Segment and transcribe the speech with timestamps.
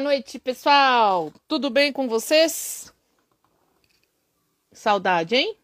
[0.00, 1.30] Boa noite, pessoal.
[1.46, 2.90] Tudo bem com vocês?
[4.72, 5.58] Saudade, hein?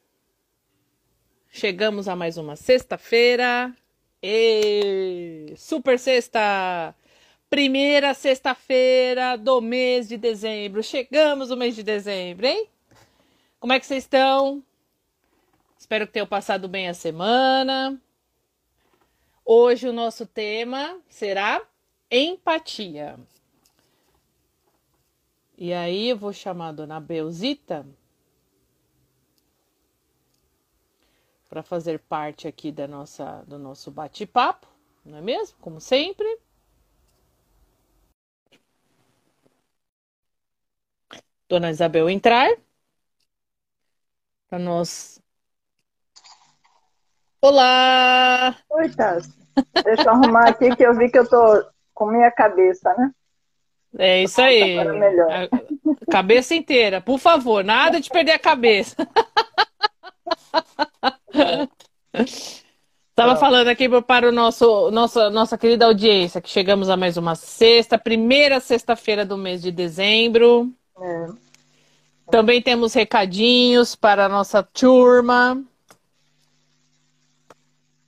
[1.48, 3.74] Chegamos a mais uma sexta-feira.
[4.22, 6.94] E super sexta!
[7.48, 10.82] Primeira sexta-feira do mês de dezembro.
[10.82, 12.68] Chegamos no mês de dezembro, hein?
[13.58, 14.62] Como é que vocês estão?
[15.78, 17.98] Espero que tenham passado bem a semana.
[19.42, 21.62] Hoje o nosso tema será
[22.10, 23.18] empatia.
[25.58, 27.86] E aí eu vou chamar a dona Belzita
[31.48, 34.66] para fazer parte aqui da nossa, do nosso bate-papo,
[35.02, 35.56] não é mesmo?
[35.58, 36.26] Como sempre.
[41.48, 42.54] Dona Isabel entrar
[44.48, 45.22] para nós.
[47.40, 48.56] Olá!
[48.68, 49.32] Oi, Tassi.
[49.84, 53.14] Deixa eu arrumar aqui que eu vi que eu tô com minha cabeça, né?
[53.98, 54.78] É isso aí.
[54.78, 55.48] A
[56.10, 58.96] cabeça inteira, por favor, nada de perder a cabeça.
[63.10, 67.34] Estava falando aqui para o nosso, nossa, nossa querida audiência que chegamos a mais uma
[67.34, 70.70] sexta, primeira sexta-feira do mês de dezembro.
[71.00, 71.26] É.
[72.30, 75.64] Também temos recadinhos para a nossa turma.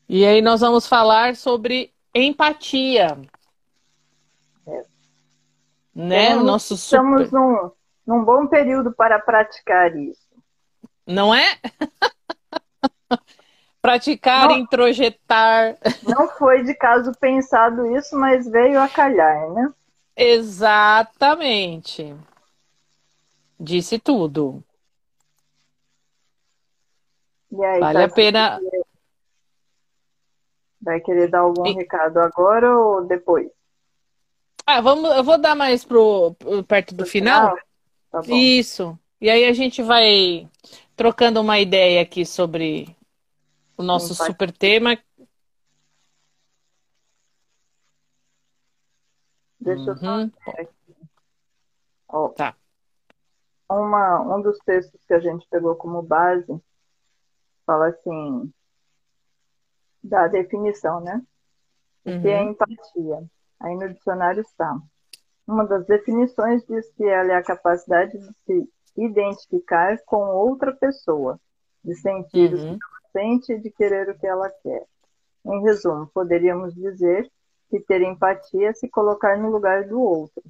[0.07, 3.17] E aí nós vamos falar sobre empatia.
[5.99, 6.31] Né?
[6.31, 7.23] Então, Nosso super...
[7.23, 7.73] Estamos num,
[8.07, 10.29] num bom período para praticar isso.
[11.05, 11.59] Não é?
[13.83, 15.77] Praticar, não, introjetar.
[16.05, 19.73] Não foi de caso pensado isso, mas veio a calhar, né?
[20.17, 22.15] Exatamente.
[23.59, 24.63] Disse tudo.
[27.53, 28.61] Aí, vale tá a pena.
[30.81, 31.73] Vai querer dar algum e...
[31.73, 33.58] recado agora ou depois?
[34.71, 36.35] Ah, vamos, eu vou dar mais pro,
[36.69, 37.57] perto do final.
[38.11, 38.99] Tá Isso.
[39.19, 40.47] E aí a gente vai
[40.95, 42.95] trocando uma ideia aqui sobre
[43.79, 44.99] o nosso super tema.
[49.59, 50.31] Deixa uhum.
[50.59, 50.69] eu.
[52.07, 52.55] Oh, tá.
[53.71, 56.63] Uma, um dos textos que a gente pegou como base
[57.65, 58.53] fala assim
[60.05, 61.23] da definição, né?
[62.05, 62.21] O uhum.
[62.21, 62.51] que é uhum.
[62.51, 63.31] empatia?
[63.61, 64.79] Aí no dicionário está.
[65.47, 71.41] Uma das definições diz que ela é a capacidade de se identificar com outra pessoa,
[71.83, 72.75] de sentir uhum.
[72.75, 74.87] o que ela sente e de querer o que ela quer.
[75.47, 77.31] Em resumo, poderíamos dizer
[77.71, 80.43] que ter empatia é se colocar no lugar do outro.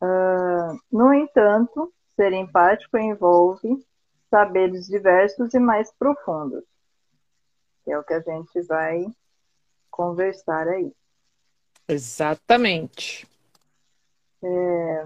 [0.00, 3.84] Uh, no entanto, ser empático envolve
[4.30, 6.64] saberes diversos e mais profundos,
[7.84, 9.06] que é o que a gente vai
[9.90, 10.92] conversar aí.
[11.92, 13.26] Exatamente.
[14.42, 15.04] É...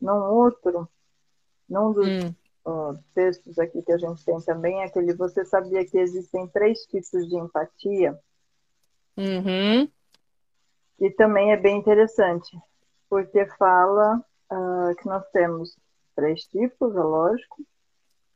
[0.00, 0.88] Num outro,
[1.68, 2.34] num dos hum.
[2.64, 6.80] ó, textos aqui que a gente tem também, é aquele você sabia que existem três
[6.86, 8.18] tipos de empatia?
[9.16, 9.88] Uhum.
[10.98, 12.56] E também é bem interessante,
[13.08, 15.76] porque fala uh, que nós temos
[16.16, 17.62] três tipos, é lógico,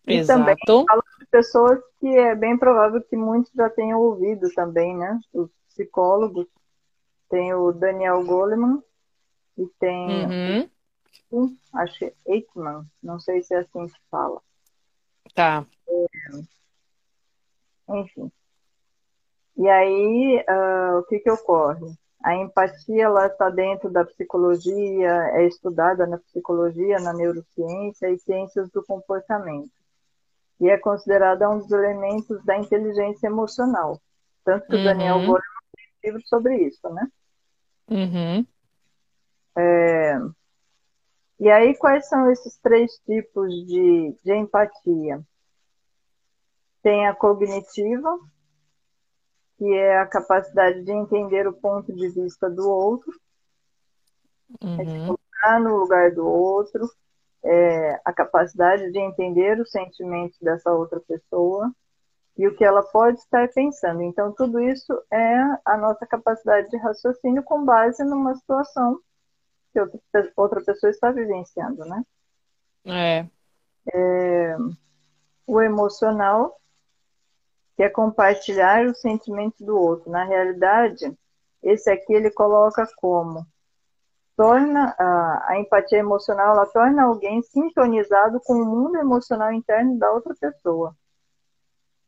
[0.06, 0.41] e Exato.
[0.41, 0.56] também
[0.87, 5.19] fala pessoas que é bem provável que muitos já tenham ouvido também, né?
[5.32, 6.47] Os psicólogos.
[7.28, 8.82] Tem o Daniel Goleman
[9.59, 10.69] e tem
[11.32, 11.56] uhum.
[11.75, 14.41] acho que é Eichmann, não sei se é assim que fala.
[15.34, 15.66] Tá.
[15.88, 16.06] É,
[17.98, 18.31] enfim.
[19.56, 21.87] E aí, uh, o que que ocorre?
[22.22, 28.70] A empatia, ela está dentro da psicologia, é estudada na psicologia, na neurociência e ciências
[28.70, 29.70] do comportamento
[30.61, 34.00] e é considerada um dos elementos da inteligência emocional.
[34.44, 34.81] Tanto que uhum.
[34.81, 35.43] o Daniel Goleman
[35.75, 37.09] tem um livro sobre isso, né?
[37.89, 38.47] Uhum.
[39.56, 40.19] É...
[41.38, 45.20] E aí, quais são esses três tipos de, de empatia?
[46.82, 48.19] Tem a cognitiva,
[49.59, 53.12] que é a capacidade de entender o ponto de vista do outro,
[54.62, 54.81] uhum.
[54.81, 56.88] é se colocar no lugar do outro,
[57.46, 61.72] é, a capacidade de entender os sentimentos dessa outra pessoa
[62.37, 64.02] e o que ela pode estar pensando.
[64.02, 69.00] Então, tudo isso é a nossa capacidade de raciocínio com base numa situação
[69.72, 72.02] que outra, outra pessoa está vivenciando, né?
[72.84, 73.26] É.
[73.94, 74.56] é.
[75.46, 76.60] O emocional,
[77.76, 80.10] que é compartilhar os sentimentos do outro.
[80.10, 81.16] Na realidade,
[81.62, 83.46] esse aqui ele coloca como
[84.37, 90.12] torna a, a, empatia emocional, ela torna alguém sintonizado com o mundo emocional interno da
[90.12, 90.94] outra pessoa.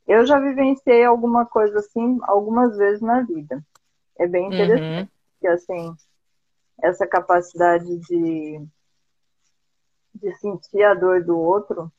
[0.07, 3.65] Eu já vivenciei alguma coisa assim algumas vezes na vida.
[4.19, 4.53] é bem uhum.
[4.53, 5.01] interessante.
[5.01, 5.09] Uhum.
[5.41, 5.95] Que, assim,
[6.83, 8.67] essa capacidade de,
[10.15, 11.93] de sentir a dor do outro,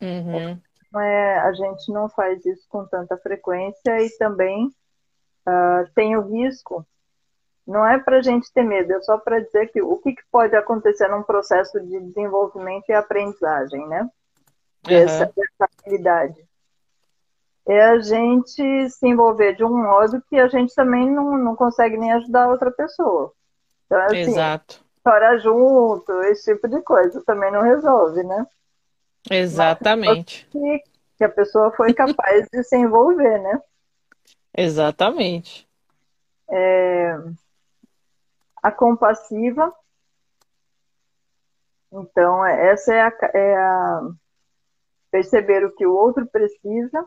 [0.00, 0.60] uhum.
[1.00, 4.68] é, a gente não faz isso com tanta frequência e também
[5.46, 6.86] uh, tem o risco.
[7.66, 10.22] Não é para a gente ter medo, é só para dizer que o que, que,
[10.30, 14.08] pode acontecer num processo de desenvolvimento e aprendizagem, né?
[14.84, 15.32] Dessa, uhum.
[15.34, 16.46] dessa habilidade
[17.66, 21.96] é a gente se envolver de um modo que a gente também não, não consegue
[21.96, 23.32] nem ajudar a outra pessoa.
[23.84, 24.84] Então, assim, Exato.
[25.02, 28.46] Chorar junto, esse tipo de coisa também não resolve, né?
[29.28, 30.46] Exatamente.
[30.50, 30.82] Que,
[31.18, 33.60] que a pessoa foi capaz de se envolver, né?
[34.56, 35.68] Exatamente.
[36.48, 37.18] É...
[38.62, 39.72] A compassiva.
[41.92, 44.00] Então, essa é a, é a
[45.10, 47.06] perceber o que o outro precisa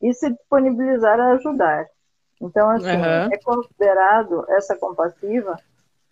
[0.00, 1.88] e se disponibilizar a ajudar.
[2.40, 3.32] Então, assim, uhum.
[3.32, 5.56] é considerado, essa compassiva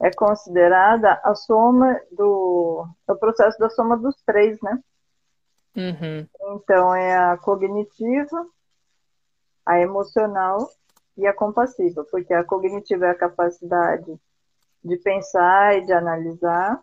[0.01, 4.79] é considerada a soma do, é o processo da soma dos três, né?
[5.77, 6.27] Uhum.
[6.55, 8.47] Então, é a cognitiva,
[9.67, 10.71] a emocional
[11.21, 14.19] e a compassiva, porque a cognitiva é a capacidade
[14.83, 16.83] de pensar e de analisar,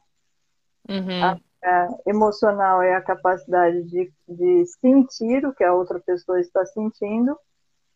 [0.87, 1.23] uhum.
[1.23, 6.65] a é, emocional é a capacidade de, de sentir o que a outra pessoa está
[6.67, 7.37] sentindo,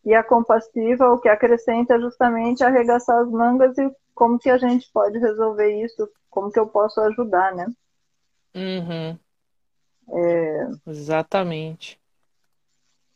[0.04, 4.58] e a compassiva, o que acrescenta é justamente arregaçar as mangas e como que a
[4.58, 7.68] gente pode resolver isso, como que eu posso ajudar, né?
[8.56, 9.20] Uhum.
[10.10, 10.68] É...
[10.88, 12.02] Exatamente.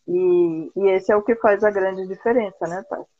[0.08, 3.15] E, e esse é o que faz a grande diferença, né, Tati?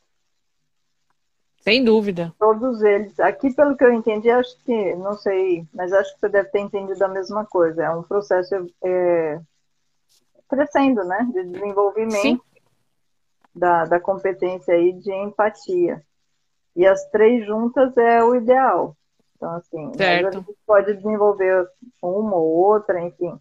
[1.66, 2.32] Sem dúvida.
[2.38, 3.18] Todos eles.
[3.18, 6.60] Aqui, pelo que eu entendi, acho que, não sei, mas acho que você deve ter
[6.60, 7.82] entendido a mesma coisa.
[7.82, 8.54] É um processo
[8.84, 9.40] é,
[10.48, 11.28] crescendo, né?
[11.32, 12.44] De desenvolvimento
[13.52, 16.00] da, da competência aí de empatia.
[16.76, 18.96] E as três juntas é o ideal.
[19.34, 20.28] Então, assim, certo.
[20.28, 21.68] a gente pode desenvolver
[22.00, 23.36] uma ou outra, enfim,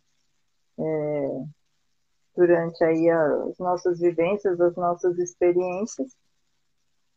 [0.80, 1.44] é,
[2.36, 6.12] durante aí as nossas vivências, as nossas experiências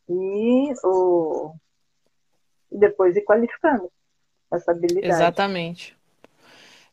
[0.09, 1.53] e o
[2.71, 3.89] depois ir qualificando
[4.51, 5.07] essa habilidade.
[5.07, 5.95] Exatamente.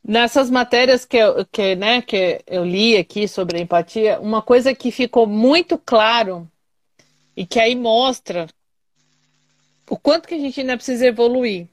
[0.04, 4.74] Nessas matérias que eu, que, né, que eu li aqui sobre a empatia, uma coisa
[4.74, 6.48] que ficou muito claro
[7.36, 8.46] e que aí mostra
[9.88, 11.66] o quanto que a gente ainda precisa evoluir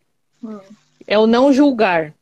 [0.43, 0.59] hum.
[1.05, 2.13] é o não julgar.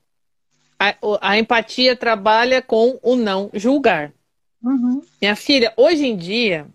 [0.80, 4.12] A, a, empatia trabalha com o não julgar.
[4.64, 5.02] Uhum.
[5.22, 6.68] Minha filha, hoje em dia,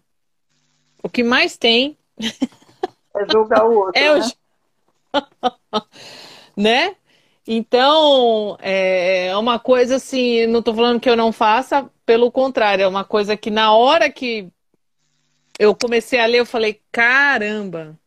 [1.03, 4.01] o que mais tem é julgar o outro.
[4.01, 4.31] É né?
[5.73, 5.83] O...
[6.57, 6.97] né?
[7.47, 12.83] Então, é, é uma coisa assim, não estou falando que eu não faça, pelo contrário,
[12.83, 14.49] é uma coisa que na hora que
[15.59, 17.99] eu comecei a ler, eu falei, caramba,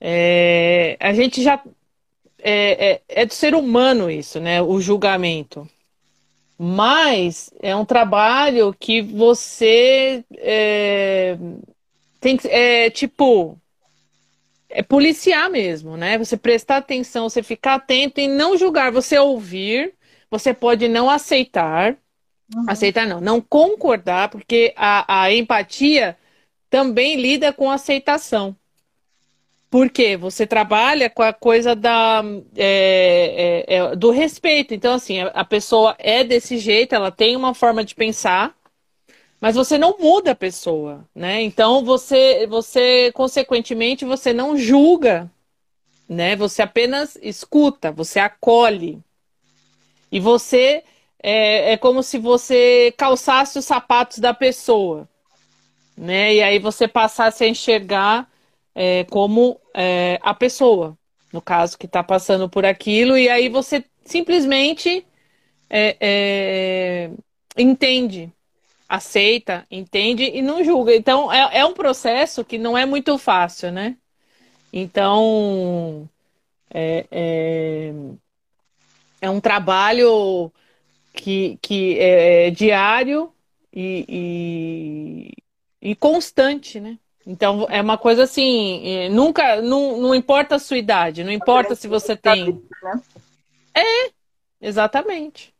[0.00, 1.62] é, a gente já.
[2.38, 4.62] É, é, é do ser humano isso, né?
[4.62, 5.68] O julgamento.
[6.58, 11.36] Mas é um trabalho que você é,
[12.20, 13.58] tem que, é, tipo,
[14.68, 16.18] é policiar mesmo, né?
[16.18, 19.94] Você prestar atenção, você ficar atento e não julgar, você ouvir,
[20.30, 21.96] você pode não aceitar,
[22.54, 22.64] uhum.
[22.68, 26.16] aceitar não, não concordar, porque a, a empatia
[26.70, 28.56] também lida com aceitação.
[29.68, 32.22] Porque você trabalha com a coisa da,
[32.56, 34.72] é, é, é, do respeito.
[34.72, 38.55] Então, assim, a, a pessoa é desse jeito, ela tem uma forma de pensar,
[39.40, 41.42] mas você não muda a pessoa, né?
[41.42, 45.30] Então você, você consequentemente, você não julga,
[46.08, 46.34] né?
[46.36, 48.98] Você apenas escuta, você acolhe.
[50.10, 50.82] E você
[51.22, 55.08] é, é como se você calçasse os sapatos da pessoa,
[55.96, 56.34] né?
[56.34, 58.30] E aí você passasse a enxergar
[58.74, 60.96] é, como é, a pessoa,
[61.32, 65.06] no caso, que está passando por aquilo, e aí você simplesmente
[65.68, 67.10] é, é
[67.58, 68.32] entende
[68.88, 70.94] aceita, entende e não julga.
[70.94, 73.96] Então é, é um processo que não é muito fácil, né?
[74.72, 76.08] Então
[76.70, 77.92] é, é,
[79.20, 80.52] é um trabalho
[81.12, 83.32] que, que é, é diário
[83.72, 85.32] e,
[85.82, 86.98] e, e, constante, né?
[87.26, 91.74] Então é uma coisa assim, é, nunca, não, não importa a sua idade, não importa
[91.74, 92.62] se você tem.
[92.82, 93.02] Né?
[93.74, 94.10] É,
[94.60, 95.55] exatamente.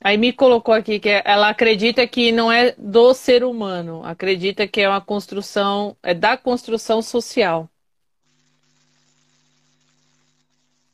[0.00, 4.80] Aí me colocou aqui que ela acredita que não é do ser humano, acredita que
[4.80, 7.68] é uma construção, é da construção social.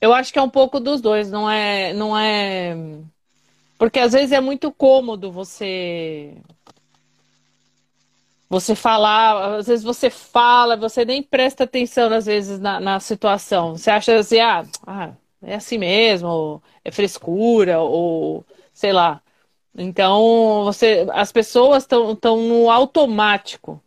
[0.00, 2.76] Eu acho que é um pouco dos dois, não é, não é,
[3.78, 6.34] porque às vezes é muito cômodo você
[8.48, 13.76] você falar, às vezes você fala, você nem presta atenção, às vezes, na, na situação.
[13.76, 18.44] Você acha assim, ah, ah, é assim mesmo, é frescura, ou
[18.74, 19.22] sei lá.
[19.76, 23.82] Então, você, as pessoas estão no automático,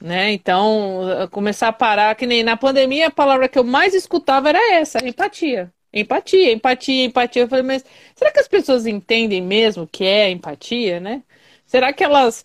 [0.00, 0.32] né?
[0.32, 1.00] Então,
[1.30, 5.04] começar a parar, que nem na pandemia, a palavra que eu mais escutava era essa,
[5.06, 5.72] empatia.
[5.92, 7.42] Empatia, empatia, empatia.
[7.42, 11.22] Eu falei, mas será que as pessoas entendem mesmo o que é empatia, né?
[11.66, 12.44] Será que elas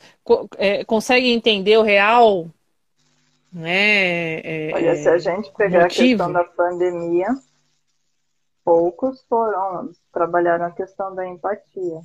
[0.57, 2.47] é, conseguem entender o real?
[3.51, 4.39] Né?
[4.39, 6.23] É, Olha, se a gente pegar motivo?
[6.23, 7.27] a questão da pandemia,
[8.67, 12.01] poucos foram, trabalharam a questão da empatia.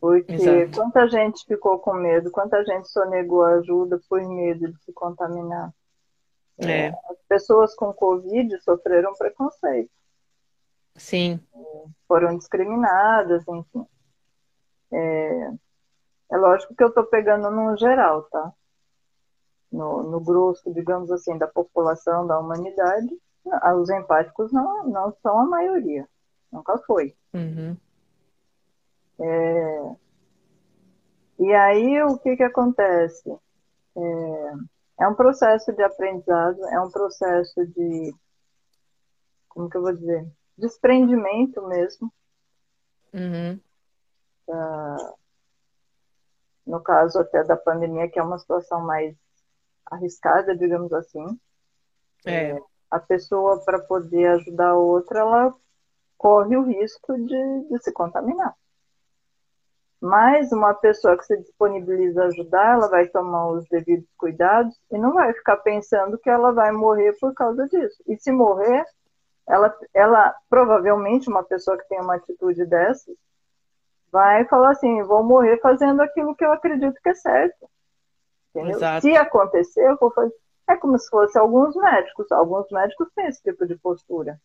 [0.00, 0.70] Porque Exato.
[0.76, 5.74] quanta gente ficou com medo, quanta gente sonegou ajuda por medo de se contaminar.
[6.58, 6.90] É.
[6.90, 9.90] As pessoas com Covid sofreram preconceito.
[10.94, 11.40] Sim.
[12.06, 13.84] Foram discriminadas, enfim.
[14.92, 15.50] É,
[16.30, 18.52] é lógico que eu estou pegando no geral, tá?
[19.72, 23.12] No, no grosso, digamos assim, da população, da humanidade,
[23.76, 26.08] os empáticos não, não são a maioria.
[26.50, 27.14] Nunca foi.
[27.32, 27.76] Uhum.
[29.20, 29.96] É...
[31.38, 33.30] E aí, o que, que acontece?
[33.96, 34.52] É...
[35.00, 38.14] é um processo de aprendizado, é um processo de.
[39.48, 40.26] Como que eu vou dizer?
[40.56, 42.12] Desprendimento mesmo.
[43.12, 43.60] Uhum.
[44.46, 45.14] Da
[46.66, 49.14] no caso até da pandemia, que é uma situação mais
[49.86, 51.38] arriscada, digamos assim.
[52.24, 52.50] É.
[52.50, 52.58] é
[52.94, 55.52] a pessoa, para poder ajudar a outra, ela
[56.16, 58.54] corre o risco de, de se contaminar.
[60.00, 64.96] Mas uma pessoa que se disponibiliza a ajudar, ela vai tomar os devidos cuidados e
[64.96, 68.00] não vai ficar pensando que ela vai morrer por causa disso.
[68.06, 68.84] E se morrer,
[69.48, 73.16] ela, ela provavelmente, uma pessoa que tem uma atitude dessas,
[74.12, 77.68] vai falar assim, vou morrer fazendo aquilo que eu acredito que é certo.
[79.00, 80.43] Se acontecer, eu vou fazer.
[80.68, 82.30] É como se fosse alguns médicos.
[82.32, 84.40] Alguns médicos têm esse tipo de postura.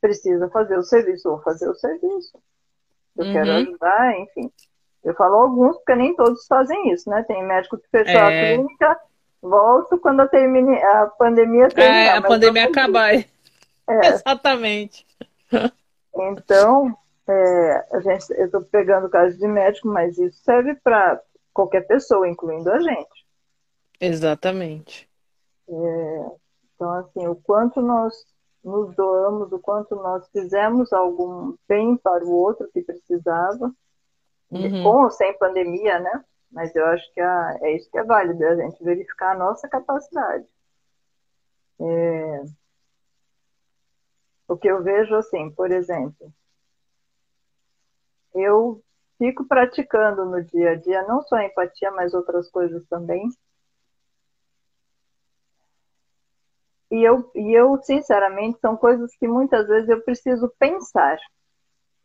[0.00, 2.38] Precisa fazer o serviço, vou fazer o serviço.
[3.16, 3.32] Eu uhum.
[3.32, 4.52] quero ajudar, enfim.
[5.04, 7.22] Eu falo alguns, porque nem todos fazem isso, né?
[7.22, 8.52] Tem médico que fechou é.
[8.52, 9.00] a clínica,
[9.40, 12.14] volto quando a, termine, a pandemia terminar.
[12.14, 13.12] É, a pandemia acabar.
[13.86, 14.06] É.
[14.06, 15.06] Exatamente.
[16.14, 16.96] Então,
[17.28, 21.20] é, a gente, eu estou pegando o caso de médico, mas isso serve para
[21.52, 23.13] qualquer pessoa, incluindo a gente.
[24.00, 25.08] Exatamente.
[25.68, 26.26] É,
[26.74, 28.14] então, assim, o quanto nós
[28.62, 33.72] nos doamos, o quanto nós fizemos algum bem para o outro que precisava,
[34.50, 34.82] uhum.
[34.82, 36.24] com ou sem pandemia, né?
[36.50, 39.68] Mas eu acho que a, é isso que é válido, a gente verificar a nossa
[39.68, 40.46] capacidade.
[41.80, 42.44] É,
[44.48, 46.32] o que eu vejo, assim, por exemplo,
[48.34, 48.82] eu
[49.18, 53.28] fico praticando no dia a dia, não só a empatia, mas outras coisas também.
[56.94, 61.18] E eu, e eu, sinceramente, são coisas que muitas vezes eu preciso pensar.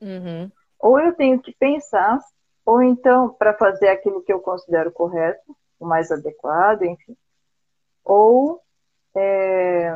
[0.02, 0.52] Uhum.
[0.80, 2.18] Ou eu tenho que pensar,
[2.66, 7.16] ou então, para fazer aquilo que eu considero correto, o mais adequado, enfim.
[8.04, 8.64] Ou
[9.16, 9.96] é,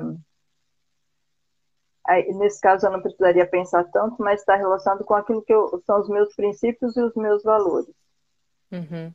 [2.06, 5.82] Aí, nesse caso eu não precisaria pensar tanto, mas está relacionado com aquilo que eu,
[5.88, 7.96] são os meus princípios e os meus valores.
[8.72, 9.12] Uhum.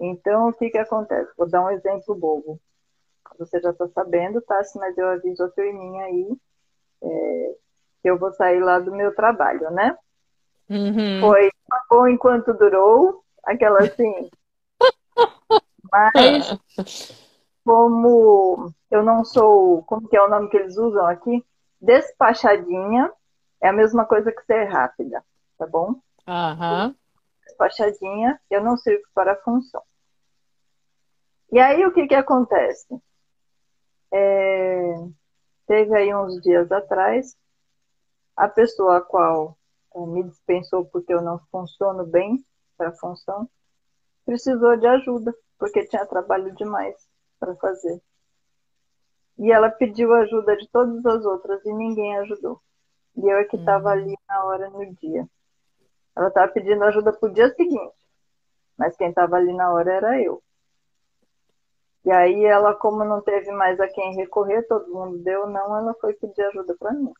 [0.00, 1.30] Então, o que, que acontece?
[1.36, 2.58] Vou dar um exemplo bobo.
[3.38, 4.60] Você já está sabendo, tá?
[4.76, 6.36] Mas eu aviso a turminha aí
[7.02, 7.54] é,
[8.02, 9.96] que eu vou sair lá do meu trabalho, né?
[10.68, 11.20] Uhum.
[11.20, 11.50] Foi
[11.88, 14.30] bom enquanto durou, aquela assim.
[15.90, 16.60] mas,
[17.64, 19.82] como eu não sou.
[19.84, 21.44] Como que é o nome que eles usam aqui?
[21.80, 23.10] Despachadinha
[23.60, 25.24] é a mesma coisa que ser rápida,
[25.58, 25.96] tá bom?
[26.26, 26.94] Uhum.
[27.46, 29.82] Despachadinha, eu não sirvo para a função.
[31.52, 32.86] E aí o que que acontece?
[34.12, 34.94] É,
[35.66, 37.36] teve aí uns dias atrás,
[38.36, 39.56] a pessoa a qual
[39.94, 42.44] é, me dispensou porque eu não funciono bem
[42.76, 43.48] para a função,
[44.24, 46.96] precisou de ajuda, porque tinha trabalho demais
[47.38, 48.00] para fazer.
[49.38, 52.60] E ela pediu ajuda de todas as outras e ninguém ajudou.
[53.16, 53.92] E eu é que estava uhum.
[53.92, 55.26] ali na hora, no dia.
[56.16, 57.94] Ela estava pedindo ajuda para o dia seguinte,
[58.76, 60.42] mas quem estava ali na hora era eu.
[62.04, 65.94] E aí ela, como não teve mais a quem recorrer, todo mundo deu não, ela
[66.00, 67.12] foi pedir ajuda para mim.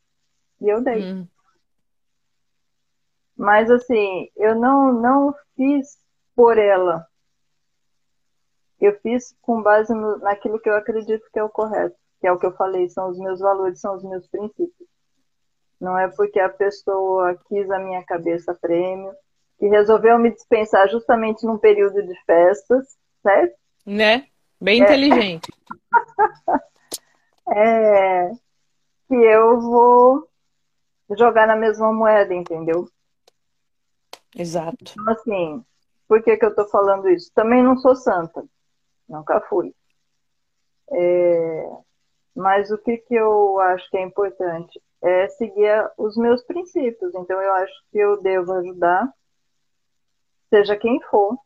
[0.59, 1.11] E eu dei.
[1.11, 1.27] Uhum.
[3.37, 5.97] Mas assim, eu não, não fiz
[6.35, 7.05] por ela.
[8.79, 12.31] Eu fiz com base no, naquilo que eu acredito que é o correto que é
[12.31, 14.87] o que eu falei, são os meus valores, são os meus princípios.
[15.79, 19.11] Não é porque a pessoa quis a minha cabeça prêmio,
[19.57, 23.57] que resolveu me dispensar justamente num período de festas, certo?
[23.83, 24.27] Né?
[24.61, 24.83] Bem é.
[24.83, 25.51] inteligente.
[27.53, 28.29] é,
[29.07, 30.29] que eu vou
[31.17, 32.87] jogar na mesma moeda, entendeu?
[34.37, 34.77] Exato.
[34.91, 35.65] Então, assim,
[36.07, 37.31] por que, que eu tô falando isso?
[37.33, 38.45] Também não sou santa,
[39.09, 39.73] nunca fui.
[40.91, 41.69] É,
[42.35, 47.13] mas o que, que eu acho que é importante é seguir os meus princípios.
[47.15, 49.11] Então, eu acho que eu devo ajudar,
[50.49, 51.37] seja quem for.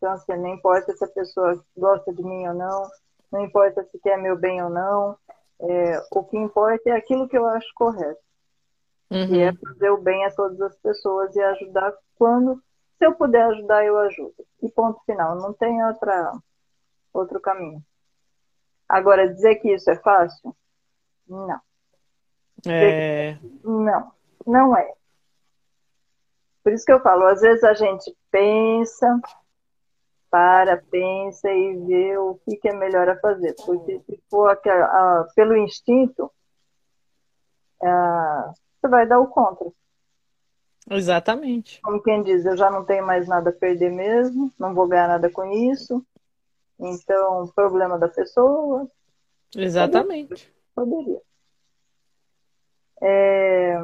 [0.00, 2.90] Então, assim, não importa se a pessoa gosta de mim ou não,
[3.30, 5.14] não importa se quer meu bem ou não,
[5.60, 8.18] é, o que importa é aquilo que eu acho correto.
[9.10, 9.34] Uhum.
[9.34, 12.56] E é fazer o bem a todas as pessoas e ajudar quando,
[12.96, 14.34] se eu puder ajudar, eu ajudo.
[14.62, 16.32] E ponto final, não tem outra,
[17.12, 17.84] outro caminho.
[18.88, 20.56] Agora, dizer que isso é fácil?
[21.28, 21.60] Não.
[22.66, 23.36] É...
[23.62, 24.12] Não,
[24.46, 24.94] não é.
[26.62, 29.20] Por isso que eu falo, às vezes a gente pensa,
[30.30, 33.54] para, pensa e vê o que, que é melhor a fazer.
[33.66, 36.30] Porque se for aquela, a, pelo instinto,
[37.82, 39.66] a, você vai dar o contra.
[40.88, 41.80] Exatamente.
[41.82, 45.08] Como quem diz, eu já não tenho mais nada a perder mesmo, não vou ganhar
[45.08, 46.04] nada com isso.
[46.78, 48.88] Então, problema da pessoa.
[49.54, 50.52] Exatamente.
[50.74, 51.20] Poderia.
[53.02, 53.78] É...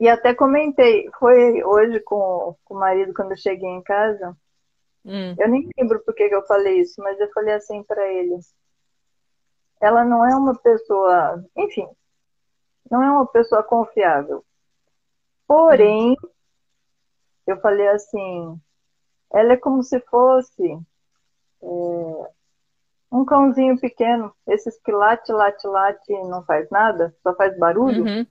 [0.00, 4.36] E até comentei, foi hoje com, com o marido quando eu cheguei em casa,
[5.08, 5.34] Hum.
[5.38, 8.38] Eu nem lembro por que eu falei isso, mas eu falei assim para ele.
[9.80, 11.88] Ela não é uma pessoa, enfim,
[12.90, 14.44] não é uma pessoa confiável.
[15.46, 16.28] Porém, hum.
[17.46, 18.60] eu falei assim,
[19.32, 20.78] ela é como se fosse
[21.62, 22.30] é,
[23.10, 28.04] um cãozinho pequeno, esses que late, late, late e não faz nada, só faz barulho.
[28.04, 28.26] Uhum.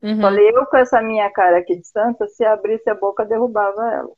[0.00, 0.20] Uhum.
[0.20, 4.12] Falei, eu com essa minha cara aqui de santa, se abrisse a boca, derrubava ela.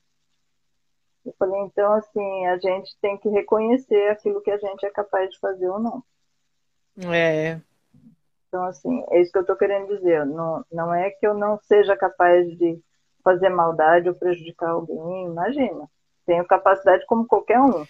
[1.26, 5.28] Eu falei, então, assim, a gente tem que reconhecer aquilo que a gente é capaz
[5.28, 6.02] de fazer ou não.
[7.12, 7.60] É.
[8.48, 10.24] Então, assim, é isso que eu estou querendo dizer.
[10.24, 12.78] Não, não é que eu não seja capaz de
[13.24, 15.90] fazer maldade ou prejudicar alguém, imagina.
[16.24, 17.84] Tenho capacidade como qualquer um.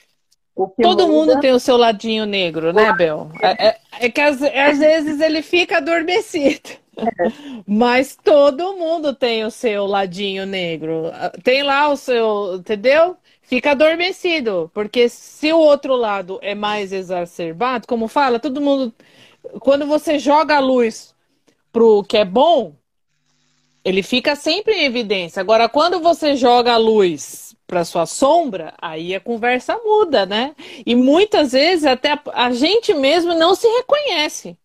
[0.55, 1.07] Todo muda...
[1.07, 3.29] mundo tem o seu ladinho negro, né, Bel?
[3.43, 6.71] É, é, é que às, às vezes ele fica adormecido.
[7.69, 11.13] Mas todo mundo tem o seu ladinho negro.
[11.45, 13.19] Tem lá o seu, entendeu?
[13.47, 18.93] Fica adormecido, porque se o outro lado é mais exacerbado, como fala, todo mundo
[19.61, 21.15] quando você joga a luz
[21.73, 22.75] pro que é bom,
[23.85, 25.41] ele fica sempre em evidência.
[25.41, 30.55] Agora, quando você joga a luz para sua sombra, aí a conversa muda, né?
[30.85, 34.57] E muitas vezes até a, gente mesmo não se reconhece.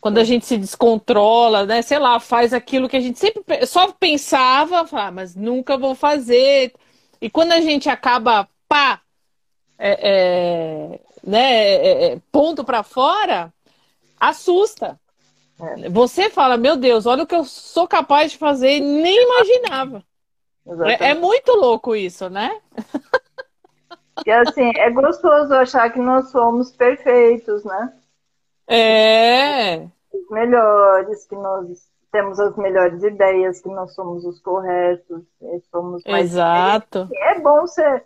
[0.00, 1.82] Quando a gente se descontrola, né?
[1.82, 6.72] Sei lá, faz aquilo que a gente sempre só pensava, ah, mas nunca vou fazer.
[7.20, 9.00] E quando a gente acaba, pá,
[9.78, 13.52] é, é, né, é, é ponto para fora,
[14.18, 14.98] assusta.
[15.60, 15.88] É.
[15.90, 20.02] Você fala, meu Deus, olha o que eu sou capaz de fazer e nem imaginava.
[20.86, 22.60] É, é, muito louco isso, né?
[24.26, 27.92] E assim, é gostoso achar que nós somos perfeitos, né?
[28.68, 29.78] É.
[30.12, 35.22] Os melhores, que nós temos as melhores ideias, que nós somos os corretos,
[35.70, 37.08] somos mais Exato.
[37.12, 38.04] É bom ser.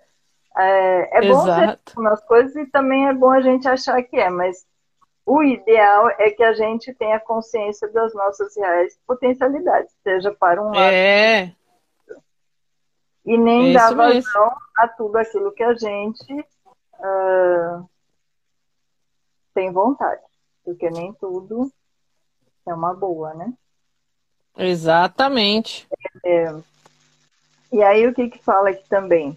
[0.56, 4.30] É, é bom ser nas coisas e também é bom a gente achar que é,
[4.30, 4.64] mas
[5.26, 10.66] o ideal é que a gente tenha consciência das nossas reais potencialidades, seja para um
[10.66, 10.78] lado.
[10.78, 11.52] É.
[13.26, 14.56] E nem é dar vazão mesmo.
[14.76, 16.40] a tudo aquilo que a gente
[17.00, 17.88] uh,
[19.54, 20.22] tem vontade
[20.64, 21.70] porque nem tudo
[22.66, 23.52] é uma boa, né?
[24.56, 25.88] Exatamente.
[26.24, 26.54] É,
[27.72, 29.36] e aí o que que fala aqui também?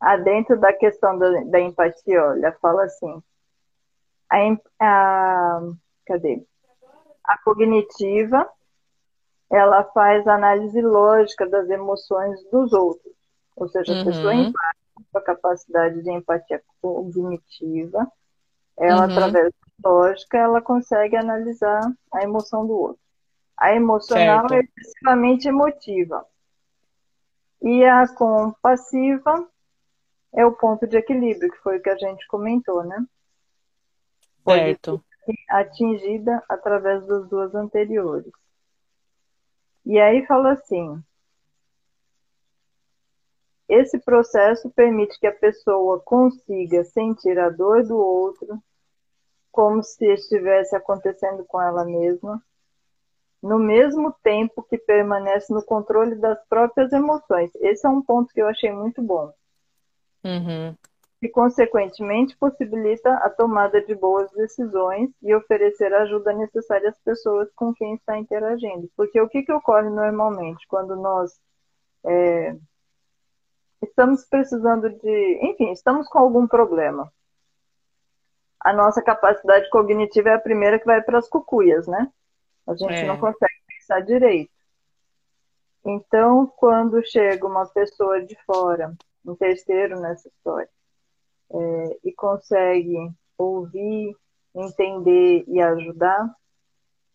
[0.00, 3.22] Ah, dentro da questão da, da empatia, olha, fala assim,
[4.28, 4.36] a,
[4.80, 5.60] a,
[6.06, 6.44] cadê?
[7.24, 8.48] A cognitiva,
[9.50, 13.14] ela faz análise lógica das emoções dos outros,
[13.56, 14.04] ou seja, a uhum.
[14.04, 14.78] pessoa empática,
[15.14, 18.06] a capacidade de empatia cognitiva,
[18.76, 19.12] ela, uhum.
[19.12, 19.52] através
[19.84, 21.80] lógica, ela consegue analisar
[22.12, 23.02] a emoção do outro.
[23.56, 24.54] A emocional certo.
[24.54, 26.24] é excessivamente emotiva.
[27.60, 29.48] E a compassiva
[30.32, 33.04] é o ponto de equilíbrio, que foi o que a gente comentou, né?
[34.44, 35.04] Pode certo.
[35.48, 38.32] atingida através das duas anteriores.
[39.84, 41.02] E aí fala assim:
[43.68, 48.62] esse processo permite que a pessoa consiga sentir a dor do outro
[49.58, 52.40] como se estivesse acontecendo com ela mesma
[53.42, 57.50] no mesmo tempo que permanece no controle das próprias emoções.
[57.56, 59.32] Esse é um ponto que eu achei muito bom.
[60.24, 60.76] Uhum.
[61.20, 67.48] E, consequentemente, possibilita a tomada de boas decisões e oferecer a ajuda necessária às pessoas
[67.56, 68.88] com quem está interagindo.
[68.96, 71.32] Porque o que, que ocorre normalmente quando nós
[72.04, 72.56] é,
[73.82, 75.40] estamos precisando de.
[75.50, 77.12] Enfim, estamos com algum problema.
[78.68, 82.06] A nossa capacidade cognitiva é a primeira que vai para as cucuias, né?
[82.66, 83.06] A gente é.
[83.06, 84.52] não consegue pensar direito.
[85.86, 90.68] Então, quando chega uma pessoa de fora, um terceiro nessa história,
[91.50, 94.14] é, e consegue ouvir,
[94.54, 96.30] entender e ajudar,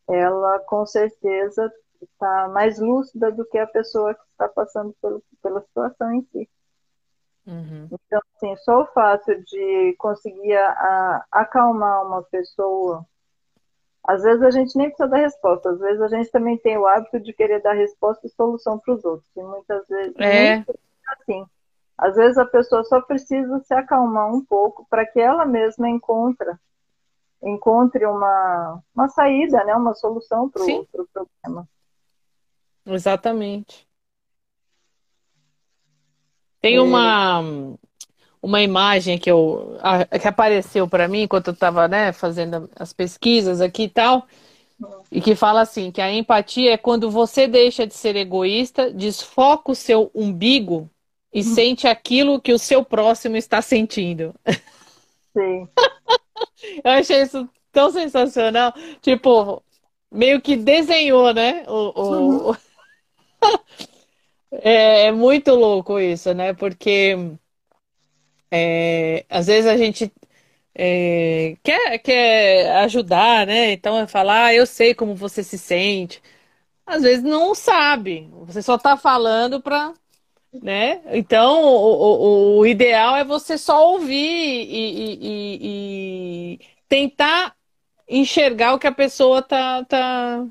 [0.10, 5.62] ela com certeza está mais lúcida do que a pessoa que está passando pelo, pela
[5.62, 6.50] situação em si.
[7.46, 7.90] Uhum.
[7.92, 13.06] Então, assim, só o fato de conseguir a, acalmar uma pessoa
[14.04, 16.86] às vezes a gente nem precisa dar resposta, às vezes a gente também tem o
[16.86, 19.30] hábito de querer dar resposta e solução para os outros.
[19.36, 20.66] E muitas vezes é.
[21.08, 21.46] assim.
[21.98, 26.52] Às vezes a pessoa só precisa se acalmar um pouco para que ela mesma encontre,
[27.42, 29.74] encontre uma, uma saída, né?
[29.74, 31.68] uma solução para o pro problema.
[32.86, 33.88] Exatamente.
[36.64, 36.82] Tem é.
[36.82, 37.44] uma
[38.42, 39.78] uma imagem que, eu,
[40.20, 44.28] que apareceu para mim enquanto eu estava né, fazendo as pesquisas aqui e tal,
[45.10, 49.72] e que fala assim, que a empatia é quando você deixa de ser egoísta, desfoca
[49.72, 50.90] o seu umbigo
[51.34, 51.44] e hum.
[51.44, 54.36] sente aquilo que o seu próximo está sentindo.
[55.32, 55.66] Sim.
[56.84, 58.74] eu achei isso tão sensacional.
[59.02, 59.64] Tipo,
[60.12, 61.64] meio que desenhou, né?
[61.66, 62.50] O, o...
[62.50, 62.56] Uhum.
[64.62, 66.54] é, é muito louco isso, né?
[66.54, 67.16] Porque
[68.52, 70.12] é, às vezes a gente
[70.76, 73.72] é, quer, quer ajudar, né?
[73.74, 76.22] Então é falar, ah, eu sei como você se sente.
[76.86, 79.94] Às vezes não sabe, você só está falando para.
[80.54, 81.02] Né?
[81.08, 87.56] Então, o, o, o, ideal é você só ouvir e, e, e, e tentar
[88.08, 90.46] enxergar o que a pessoa tá, tá,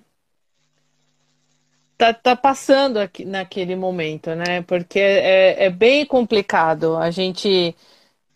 [2.02, 4.62] tá, tá passando aqui naquele momento, né?
[4.62, 6.96] Porque é, é bem complicado.
[6.96, 7.76] A gente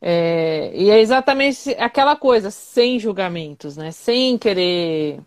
[0.00, 3.90] é, e é exatamente aquela coisa, sem julgamentos, né?
[3.92, 5.20] Sem querer,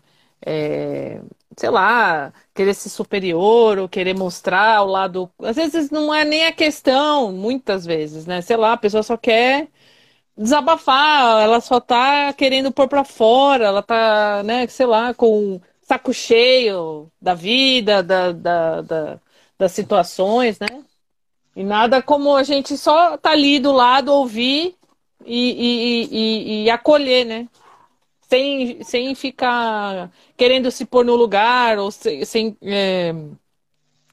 [0.46, 1.20] é,
[1.56, 5.30] sei lá, querer ser superior ou querer mostrar o lado.
[5.42, 8.40] Às vezes não é nem a questão, muitas vezes, né?
[8.42, 9.68] Sei lá, a pessoa só quer
[10.36, 16.14] desabafar, ela só tá querendo pôr pra fora, ela tá, né, sei lá, com saco
[16.14, 19.20] cheio da vida, da, da, da
[19.60, 20.82] das situações, né?
[21.54, 24.74] E nada como a gente só tá ali do lado, ouvir
[25.26, 27.48] e, e, e, e acolher, né?
[28.22, 32.24] Sem, sem ficar querendo se pôr no lugar, ou sem.
[32.24, 33.14] sem é...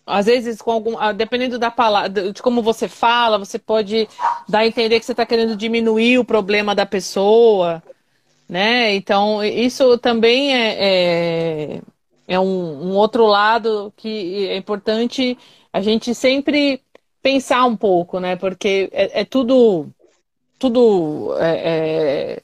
[0.06, 4.08] Às vezes, com algum, ah, dependendo da palavra, de como você fala, você pode
[4.48, 7.84] dar a entender que você está querendo diminuir o problema da pessoa,
[8.48, 8.96] né?
[8.96, 11.82] Então, isso também é, é,
[12.28, 15.38] é um, um outro lado que é importante
[15.74, 16.82] a gente sempre
[17.22, 18.36] pensar um pouco, né?
[18.36, 19.90] Porque é, é tudo,
[20.60, 22.42] tudo, é, é,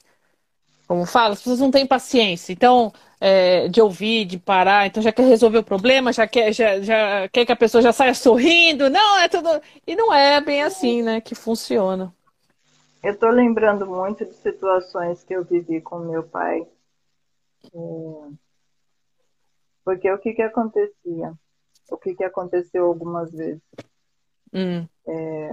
[0.86, 2.52] como fala, as pessoas não têm paciência.
[2.52, 6.80] Então, é, de ouvir, de parar, então já quer resolver o problema, já quer, já,
[6.80, 8.90] já quer que a pessoa já saia sorrindo.
[8.90, 9.48] Não, é tudo.
[9.86, 11.20] E não é bem assim, né?
[11.20, 12.12] Que funciona.
[13.04, 16.66] Eu estou lembrando muito de situações que eu vivi com meu pai.
[17.66, 18.30] É,
[19.84, 21.34] porque o que que acontecia?
[21.90, 23.60] O que que aconteceu algumas vezes?
[24.54, 24.88] Hum.
[25.06, 25.50] É,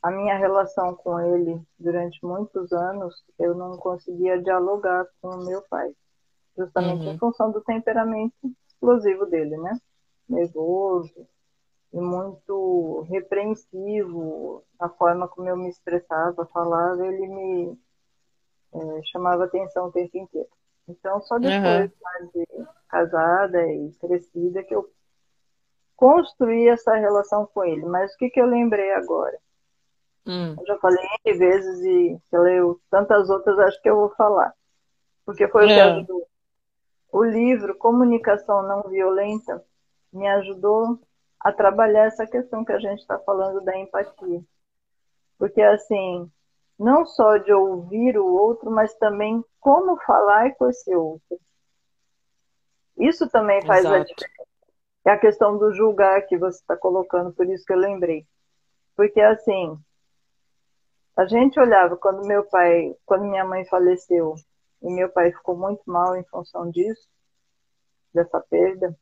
[0.00, 5.60] a minha relação com ele durante muitos anos, eu não conseguia dialogar com o meu
[5.62, 5.92] pai,
[6.56, 7.14] justamente uhum.
[7.14, 8.32] em função do temperamento
[8.68, 9.76] explosivo dele, né?
[10.28, 11.26] Nervoso
[11.92, 17.78] e muito repreensivo, a forma como eu me expressava, falava, ele me
[18.74, 20.48] é, chamava atenção o tempo inteiro.
[20.88, 22.30] Então, só depois uhum.
[22.34, 24.90] de casada e crescida que eu
[25.94, 27.84] construir essa relação com ele.
[27.84, 29.38] Mas o que, que eu lembrei agora?
[30.26, 30.56] Hum.
[30.58, 34.52] Eu já falei N vezes e eu tantas outras, acho que eu vou falar.
[35.24, 35.82] Porque foi o que é.
[35.82, 36.26] ajudou.
[37.12, 39.62] O livro Comunicação Não Violenta
[40.12, 40.98] me ajudou
[41.42, 44.42] a trabalhar essa questão que a gente está falando da empatia.
[45.38, 46.30] Porque, assim,
[46.78, 51.38] não só de ouvir o outro, mas também como falar com esse outro.
[52.96, 53.96] Isso também faz Exato.
[53.96, 54.52] a diferença
[55.04, 58.26] é a questão do julgar que você está colocando, por isso que eu lembrei.
[58.96, 59.76] Porque assim,
[61.16, 64.34] a gente olhava quando meu pai, quando minha mãe faleceu,
[64.80, 67.08] e meu pai ficou muito mal em função disso,
[68.12, 68.96] dessa perda.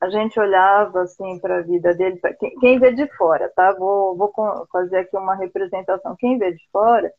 [0.00, 3.72] A gente olhava assim para a vida dele, quem, quem, vê de fora, tá?
[3.72, 4.32] Vou, vou
[4.70, 6.14] fazer aqui uma representação.
[6.16, 7.12] Quem vê de fora,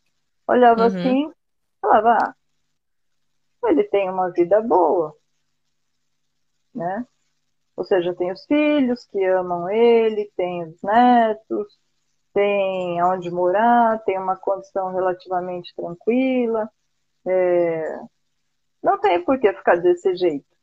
[0.48, 0.88] olhava uhum.
[0.88, 1.32] assim,
[1.82, 2.36] falava, ah,
[3.66, 5.16] ele tem uma vida boa,
[6.74, 7.06] né?
[7.76, 11.78] Ou seja, tem os filhos que amam ele, tem os netos,
[12.34, 16.70] tem onde morar, tem uma condição relativamente tranquila.
[17.26, 18.00] É...
[18.82, 20.57] Não tem por que ficar desse jeito.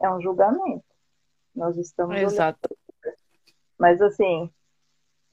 [0.00, 0.84] É um julgamento.
[1.54, 2.16] Nós estamos.
[2.16, 2.58] Exato.
[2.70, 3.16] Olhando.
[3.78, 4.50] Mas, assim,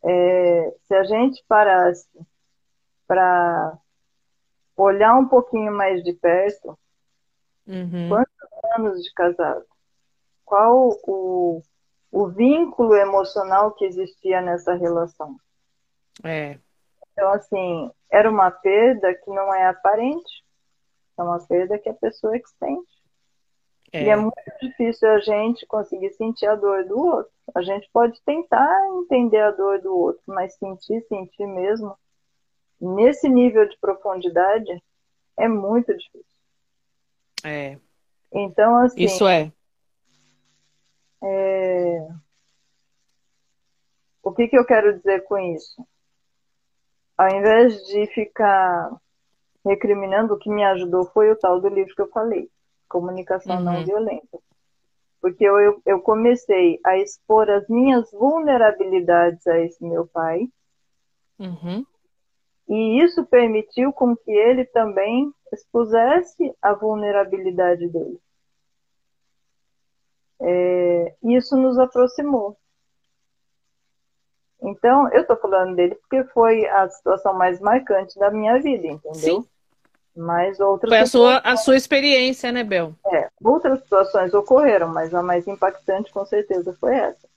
[0.04, 0.76] é...
[0.84, 2.08] se a gente parasse
[3.08, 3.78] para
[4.76, 6.78] olhar um pouquinho mais de perto,
[7.66, 8.10] uhum.
[8.10, 9.66] quantos anos de casado?
[10.46, 11.62] Qual o
[12.12, 15.38] o vínculo emocional que existia nessa relação.
[16.24, 16.58] É.
[17.12, 20.44] Então, assim, era uma perda que não é aparente,
[21.18, 22.97] é uma perda que a pessoa que sente.
[23.92, 24.04] É.
[24.04, 27.32] E é muito difícil a gente conseguir sentir a dor do outro.
[27.56, 28.70] A gente pode tentar
[29.02, 31.98] entender a dor do outro, mas sentir, sentir mesmo,
[32.80, 34.84] nesse nível de profundidade,
[35.38, 36.26] é muito difícil.
[37.44, 37.78] É.
[38.32, 39.02] Então, assim.
[39.02, 39.52] Isso é.
[41.24, 42.08] É...
[44.22, 45.88] O que, que eu quero dizer com isso?
[47.18, 48.92] Ao invés de ficar
[49.66, 52.50] recriminando, o que me ajudou foi o tal do livro que eu falei,
[52.88, 53.64] Comunicação uhum.
[53.64, 54.40] Não Violenta.
[55.22, 60.48] Porque eu, eu comecei a expor as minhas vulnerabilidades a esse meu pai.
[61.40, 61.86] Uhum.
[62.70, 68.20] E isso permitiu com que ele também expusesse a vulnerabilidade dele
[70.40, 72.58] é, isso nos aproximou.
[74.62, 79.42] Então, eu estou falando dele porque foi a situação mais marcante da minha vida, entendeu?
[79.42, 79.48] Sim.
[80.18, 82.96] Mas outras Foi a sua, a sua experiência, né, Bel?
[83.06, 87.28] É, outras situações ocorreram, mas a mais impactante com certeza foi essa.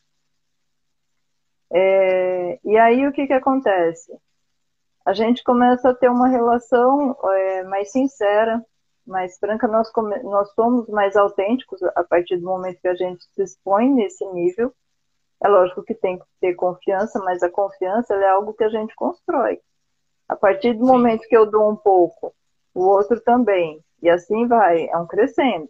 [1.71, 4.11] É, e aí o que, que acontece?
[5.05, 8.65] A gente começa a ter uma relação é, mais sincera,
[9.07, 9.91] mais franca, nós,
[10.25, 14.73] nós somos mais autênticos a partir do momento que a gente se expõe nesse nível.
[15.43, 18.95] É lógico que tem que ter confiança, mas a confiança é algo que a gente
[18.95, 19.61] constrói.
[20.27, 20.93] A partir do Sim.
[20.93, 22.33] momento que eu dou um pouco,
[22.75, 25.69] o outro também, e assim vai, é um crescendo.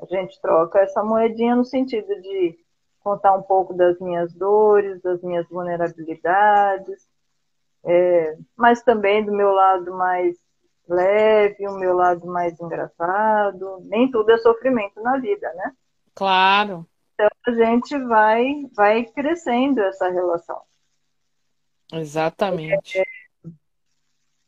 [0.00, 2.58] A gente troca essa moedinha no sentido de
[3.00, 7.06] contar um pouco das minhas dores, das minhas vulnerabilidades,
[7.84, 10.36] é, mas também do meu lado mais
[10.88, 13.80] leve, o meu lado mais engraçado.
[13.84, 15.72] Nem tudo é sofrimento na vida, né?
[16.14, 16.86] Claro.
[17.14, 20.60] Então a gente vai, vai crescendo essa relação.
[21.92, 22.98] Exatamente.
[22.98, 23.04] É,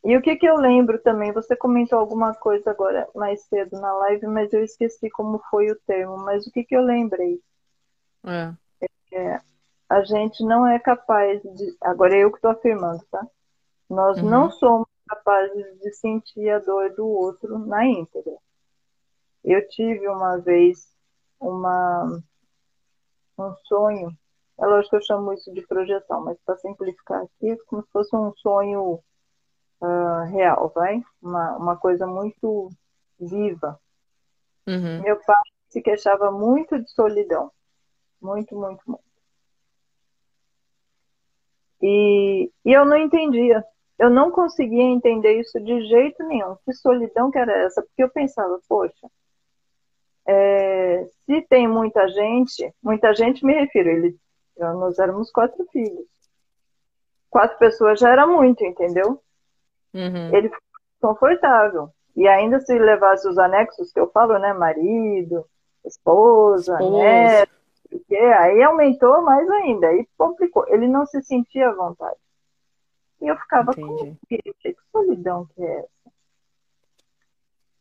[0.04, 1.32] e o que, que eu lembro também?
[1.32, 5.78] Você comentou alguma coisa agora mais cedo na live, mas eu esqueci como foi o
[5.86, 6.16] termo.
[6.18, 7.40] Mas o que, que eu lembrei?
[8.24, 8.52] É.
[9.12, 9.40] É,
[9.88, 11.76] a gente não é capaz de.
[11.80, 13.24] Agora é eu que estou afirmando, tá?
[13.88, 14.28] Nós uhum.
[14.28, 18.36] não somos capazes de sentir a dor do outro na íntegra.
[19.44, 20.92] Eu tive uma vez
[21.38, 22.22] uma,
[23.38, 24.16] um sonho,
[24.58, 27.90] é lógico que eu chamo isso de projeção, mas para simplificar aqui, é como se
[27.90, 29.00] fosse um sonho
[29.82, 31.02] uh, real, vai?
[31.20, 32.70] Uma, uma coisa muito
[33.20, 33.78] viva.
[34.66, 35.02] Uhum.
[35.02, 37.50] Meu pai se queixava muito de solidão.
[38.20, 39.02] Muito, muito, muito.
[41.82, 43.64] E, e eu não entendia
[44.02, 46.56] eu não conseguia entender isso de jeito nenhum.
[46.64, 47.80] Que solidão que era essa?
[47.82, 49.08] Porque eu pensava, poxa,
[50.26, 54.16] é, se tem muita gente, muita gente me refiro, ele,
[54.58, 56.04] nós éramos quatro filhos.
[57.30, 59.22] Quatro pessoas já era muito, entendeu?
[59.94, 60.34] Uhum.
[60.34, 61.90] Ele ficou confortável.
[62.14, 64.52] E ainda se levasse os anexos que eu falo, né?
[64.52, 65.46] Marido,
[65.84, 67.52] esposa, neto,
[68.38, 70.66] aí aumentou mais ainda, aí complicou.
[70.68, 72.16] Ele não se sentia à vontade.
[73.20, 76.12] E eu ficava, com que solidão que é essa?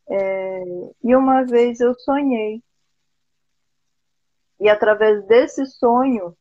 [0.09, 0.63] É,
[1.03, 2.61] e uma vez eu sonhei.
[4.59, 6.35] E através desse sonho,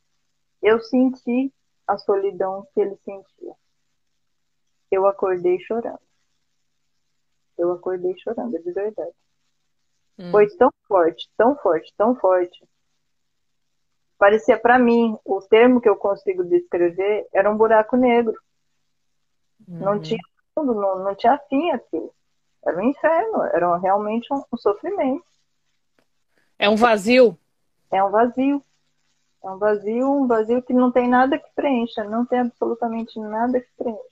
[0.62, 1.52] eu senti
[1.86, 3.54] a solidão que ele sentia.
[4.90, 6.00] Eu acordei chorando.
[7.56, 9.12] Eu acordei chorando, de verdade.
[10.18, 10.30] Hum.
[10.30, 12.64] Foi tão forte, tão forte, tão forte.
[14.18, 18.38] Parecia para mim, o termo que eu consigo descrever era um buraco negro.
[19.66, 19.78] Uhum.
[19.78, 20.20] Não tinha
[20.54, 22.12] fundo, não, não tinha fim aquilo.
[22.62, 25.24] Era um inferno, era realmente um, um sofrimento.
[26.58, 27.38] É um vazio?
[27.90, 28.62] É um vazio.
[29.42, 33.58] É um vazio, um vazio que não tem nada que preencha, não tem absolutamente nada
[33.58, 34.09] que preencha.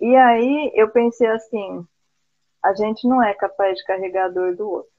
[0.00, 1.86] E aí eu pensei assim,
[2.62, 4.92] a gente não é capaz de carregar a dor do outro.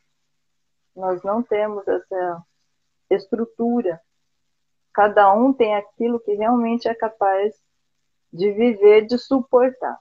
[0.95, 2.43] nós não temos essa
[3.09, 4.01] estrutura.
[4.93, 7.55] Cada um tem aquilo que realmente é capaz
[8.33, 9.97] de viver, de suportar.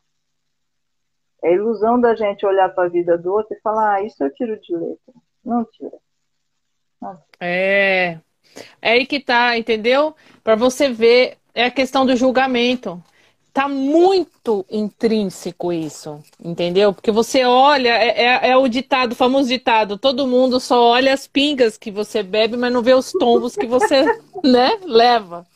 [1.42, 4.34] É ilusão da gente olhar para a vida do outro e falar, ah, isso eu
[4.34, 5.14] tiro de letra.
[5.44, 5.96] Não tira.
[7.38, 8.18] É.
[8.82, 10.14] É aí que tá, entendeu?
[10.42, 13.02] Para você ver, é a questão do julgamento.
[13.52, 16.92] Tá muito intrínseco isso, entendeu?
[16.92, 21.12] Porque você olha, é, é, é, o ditado, o famoso ditado, todo mundo só olha
[21.12, 24.04] as pingas que você bebe, mas não vê os tombos que você,
[24.44, 25.46] né, leva.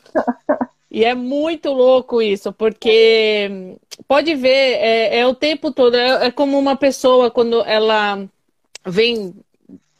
[0.91, 3.77] E é muito louco isso, porque
[4.07, 8.23] pode ver, é, é o tempo todo, é, é como uma pessoa quando ela
[8.85, 9.33] vem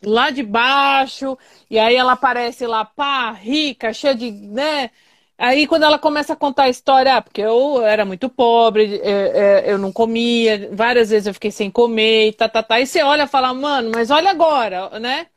[0.03, 1.37] lá de baixo,
[1.69, 4.91] e aí ela aparece lá, pá, rica, cheia de, né?
[5.37, 9.63] Aí quando ela começa a contar a história, ah, porque eu era muito pobre, é,
[9.67, 12.79] é, eu não comia, várias vezes eu fiquei sem comer, e tá, tá, tá.
[12.79, 15.27] E você olha e fala, mano, mas olha agora, né?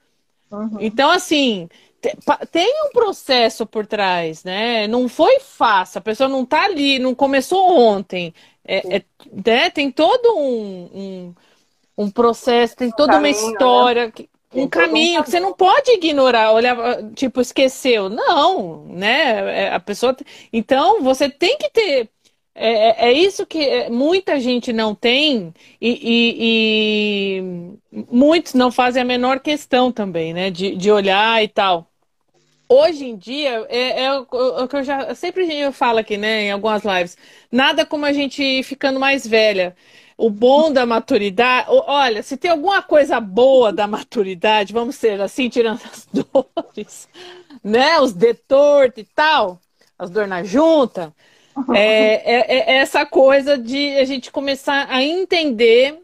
[0.50, 0.76] Uhum.
[0.80, 1.68] Então, assim,
[2.50, 4.86] tem um processo por trás, né?
[4.86, 8.34] Não foi fácil, a pessoa não tá ali, não começou ontem.
[8.64, 9.02] É, é
[9.44, 9.70] né?
[9.70, 11.34] Tem todo um, um,
[12.04, 13.30] um, processo, tem toda uma né?
[13.30, 14.06] história.
[14.06, 14.26] Né?
[14.56, 16.76] Um caminho que você não pode ignorar, olhar,
[17.14, 18.08] tipo, esqueceu.
[18.08, 19.64] Não, né?
[19.64, 20.16] É, a pessoa.
[20.52, 22.08] Então, você tem que ter.
[22.54, 27.42] É, é, é isso que é, muita gente não tem e, e,
[27.92, 30.50] e, muitos não fazem a menor questão também, né?
[30.50, 31.90] De, de olhar e tal.
[32.68, 34.26] Hoje em dia, é, é o
[34.66, 37.16] que eu já sempre eu falo aqui, né, em algumas lives,
[37.50, 39.76] nada como a gente ficando mais velha
[40.16, 41.66] o bom da maturidade.
[41.68, 47.08] Olha, se tem alguma coisa boa da maturidade, vamos ser assim, tirando as dores,
[47.62, 48.00] né?
[48.00, 49.60] Os detortos e tal,
[49.98, 51.12] as dor na junta.
[51.74, 55.98] É, é, é, essa coisa de a gente começar a entender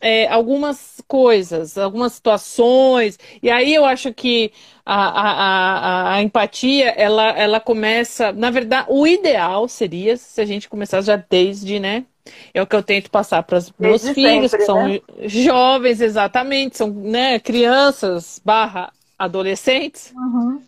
[0.00, 3.18] é, algumas coisas, algumas situações.
[3.42, 4.52] E aí eu acho que
[4.84, 8.32] a, a, a, a, empatia, ela, ela começa.
[8.32, 12.04] Na verdade, o ideal seria se a gente começasse já desde, né?
[12.52, 15.00] É o que eu tento passar para os meus Desde filhos, sempre, que são né?
[15.24, 20.12] jovens, exatamente, são né, crianças barra adolescentes.
[20.14, 20.60] Uhum.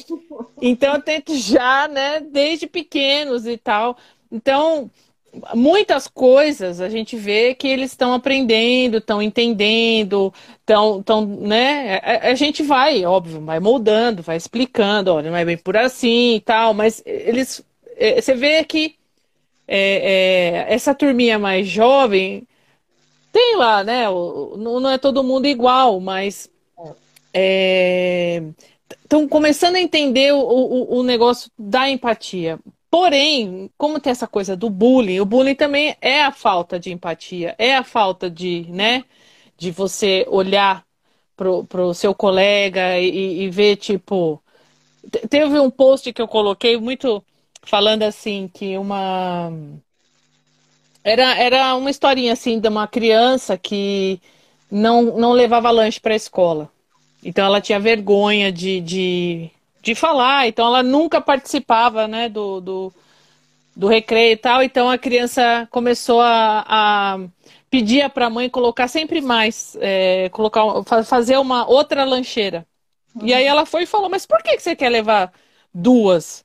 [0.60, 3.96] então eu tento já, né, desde pequenos e tal.
[4.30, 4.90] Então,
[5.54, 11.98] muitas coisas a gente vê que eles estão aprendendo, estão entendendo, estão, tão, né?
[12.02, 16.36] A, a, gente vai, óbvio, vai moldando, vai explicando, olha, não é bem por assim
[16.36, 17.64] e tal, mas eles.
[17.96, 18.96] É, você vê que
[19.66, 22.46] é, é, essa turminha mais jovem
[23.32, 24.04] tem lá, né?
[24.58, 26.50] Não, é todo mundo igual, mas
[29.02, 32.58] estão é, começando a entender o, o, o, negócio da empatia.
[32.90, 37.54] Porém, como tem essa coisa do bullying, o bullying também é a falta de empatia,
[37.58, 39.04] é a falta de, né,
[39.56, 40.84] de você olhar
[41.34, 44.42] pro, pro seu colega e, e ver, tipo.
[45.28, 47.24] Teve um post que eu coloquei muito
[47.62, 49.52] falando assim que uma
[51.04, 54.20] era, era uma historinha assim de uma criança que
[54.70, 56.70] não, não levava lanche para a escola.
[57.24, 62.92] Então ela tinha vergonha de, de, de falar, então ela nunca participava né, do, do,
[63.76, 64.62] do recreio e tal.
[64.62, 67.18] Então a criança começou a, a
[67.70, 70.62] pedir para a mãe colocar sempre mais, é, colocar,
[71.04, 72.66] fazer uma outra lancheira.
[73.14, 73.26] Uhum.
[73.26, 75.32] E aí ela foi e falou: Mas por que, que você quer levar
[75.72, 76.44] duas?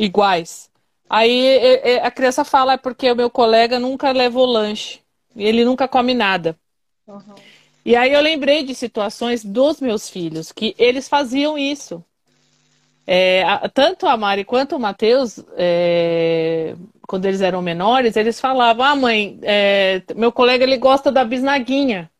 [0.00, 0.70] Iguais.
[1.08, 1.58] Aí
[2.02, 5.00] a criança fala, é porque o meu colega nunca levou lanche.
[5.36, 6.56] Ele nunca come nada.
[7.06, 7.34] Uhum.
[7.84, 12.04] E aí eu lembrei de situações dos meus filhos, que eles faziam isso.
[13.06, 13.42] É,
[13.74, 16.76] tanto a Mari quanto o Matheus, é,
[17.08, 22.10] quando eles eram menores, eles falavam: Ah, mãe, é, meu colega ele gosta da bisnaguinha.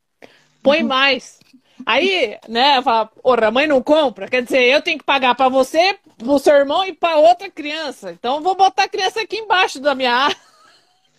[0.62, 0.88] Põe uhum.
[0.88, 1.39] mais.
[1.86, 5.34] Aí, né, eu falo, porra, a mãe não compra, quer dizer, eu tenho que pagar
[5.34, 8.12] para você, pro seu irmão e para outra criança.
[8.12, 10.28] Então vou botar a criança aqui embaixo da minha.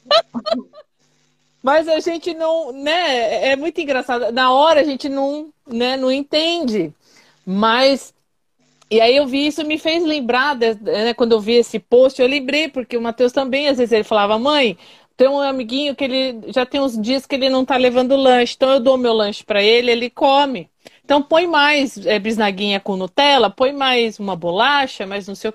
[1.63, 4.31] Mas a gente não, né, é muito engraçado.
[4.31, 6.91] Na hora a gente não, né, não entende.
[7.45, 8.13] Mas
[8.91, 12.27] e aí eu vi isso me fez lembrar, né, quando eu vi esse post, eu
[12.27, 14.77] lembrei porque o Matheus também às vezes ele falava: "Mãe,
[15.21, 18.55] tem um amiguinho que ele já tem uns dias que ele não tá levando lanche,
[18.55, 20.67] então eu dou meu lanche para ele, ele come.
[21.05, 25.53] Então põe mais é, bisnaguinha com Nutella, põe mais uma bolacha, mais não sei o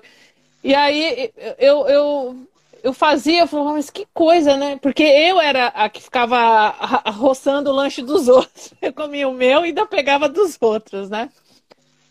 [0.63, 2.47] E aí eu, eu,
[2.81, 4.77] eu fazia, eu falava, mas que coisa, né?
[4.81, 6.69] Porque eu era a que ficava
[7.11, 8.73] roçando o lanche dos outros.
[8.81, 11.29] Eu comia o meu e ainda pegava dos outros, né?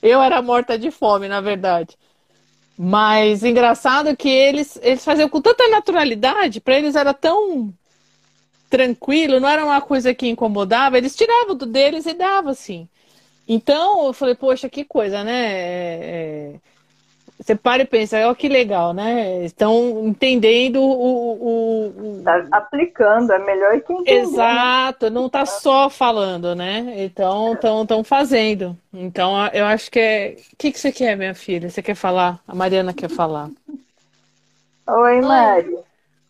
[0.03, 1.97] Eu era morta de fome, na verdade.
[2.79, 7.73] Mas engraçado que eles, eles faziam com tanta naturalidade, para eles era tão
[8.69, 12.89] tranquilo, não era uma coisa que incomodava, eles tiravam do deles e davam assim.
[13.49, 15.53] Então eu falei, poxa, que coisa, né?
[15.53, 16.61] É, é...
[17.39, 19.45] Você para e pensa, olha que legal, né?
[19.45, 21.33] Estão entendendo o.
[21.33, 22.23] o, o...
[22.23, 24.17] Tá aplicando, é melhor que entender.
[24.17, 24.21] Né?
[24.23, 26.95] Exato, não tá só falando, né?
[27.05, 28.77] Então estão fazendo.
[28.93, 30.37] Então eu acho que é.
[30.53, 31.69] O que, que você quer, minha filha?
[31.69, 32.41] Você quer falar?
[32.49, 33.51] A Mariana quer falar.
[34.89, 35.79] Oi, Mari.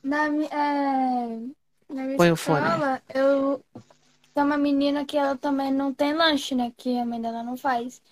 [0.02, 1.38] Na, é,
[1.88, 3.61] na minha Põe escola, eu
[4.36, 6.70] tem uma menina que ela também não tem lanche, né?
[6.76, 8.02] Que a mãe dela não faz.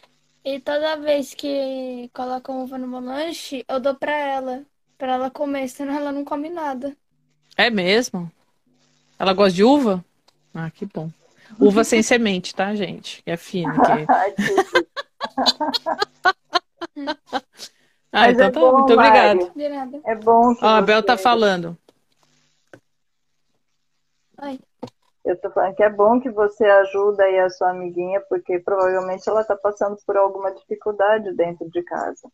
[0.44, 4.62] E toda vez que coloca uva no meu lanche, eu dou pra ela.
[4.98, 6.94] Pra ela comer, senão ela não come nada.
[7.56, 8.30] É mesmo?
[9.18, 10.04] Ela gosta de uva?
[10.52, 11.10] Ah, que bom.
[11.58, 13.22] Uva sem semente, tá, gente?
[13.24, 13.72] É fina.
[13.72, 14.04] Que...
[18.12, 18.60] ah, então é tá.
[18.60, 19.50] Bom, muito obrigada.
[20.04, 20.54] É bom.
[20.60, 21.74] Ó, a Bel tá falando.
[24.42, 24.60] Oi.
[25.24, 29.26] Eu tô falando que é bom que você ajuda aí a sua amiguinha, porque provavelmente
[29.26, 32.30] ela está passando por alguma dificuldade dentro de casa.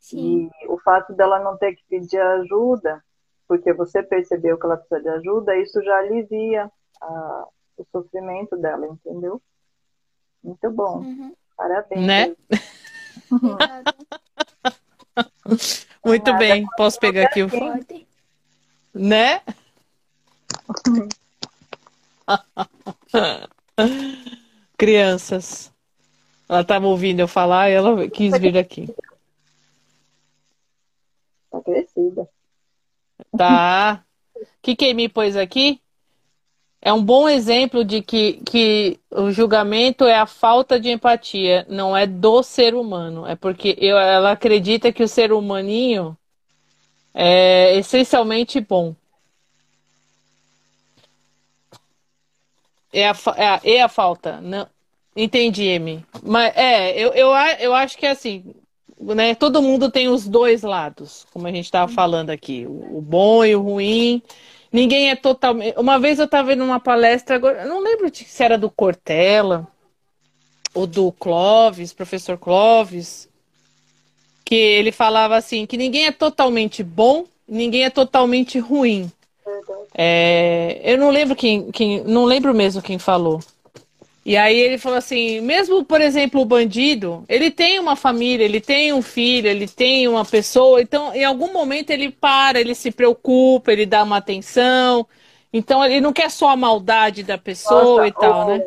[0.00, 0.50] Sim.
[0.60, 3.02] E o fato dela não ter que pedir ajuda,
[3.46, 6.68] porque você percebeu que ela precisa de ajuda, isso já alivia
[7.00, 7.46] a,
[7.78, 9.40] o sofrimento dela, entendeu?
[10.42, 10.98] Muito bom.
[10.98, 11.32] Uhum.
[11.56, 12.06] Parabéns.
[12.06, 12.36] Né?
[16.04, 16.66] Muito bem.
[16.76, 17.48] Posso pegar aqui o.
[18.92, 19.40] Né?
[24.76, 25.72] Crianças.
[26.48, 28.86] Ela estava ouvindo eu falar e ela quis vir aqui.
[31.50, 32.28] Tá crescida.
[33.36, 34.04] Tá.
[34.34, 35.80] O que quem me pôs aqui?
[36.82, 41.96] É um bom exemplo de que, que o julgamento é a falta de empatia, não
[41.96, 43.26] é do ser humano.
[43.26, 46.14] É porque eu, ela acredita que o ser humaninho
[47.14, 48.94] é essencialmente bom.
[52.94, 54.40] É a, é a, é a falta.
[54.40, 54.68] Não,
[55.16, 56.06] entendi, Emi.
[56.22, 57.28] Mas é, eu, eu,
[57.58, 58.54] eu acho que é assim,
[59.00, 59.34] né?
[59.34, 63.44] Todo mundo tem os dois lados, como a gente estava falando aqui, o, o, bom
[63.44, 64.22] e o ruim.
[64.72, 65.76] Ninguém é totalmente.
[65.76, 69.66] Uma vez eu estava vendo uma palestra, agora, não lembro se era do Cortella
[70.72, 73.28] ou do Clóvis, professor Clóvis,
[74.44, 79.10] que ele falava assim que ninguém é totalmente bom, ninguém é totalmente ruim.
[79.96, 83.40] É, eu não lembro quem, quem, não lembro mesmo quem falou.
[84.24, 88.60] E aí ele falou assim, mesmo, por exemplo, o bandido, ele tem uma família, ele
[88.60, 92.90] tem um filho, ele tem uma pessoa, então em algum momento ele para, ele se
[92.90, 95.06] preocupa, ele dá uma atenção.
[95.52, 98.66] Então ele não quer só a maldade da pessoa Nossa, e tal, né?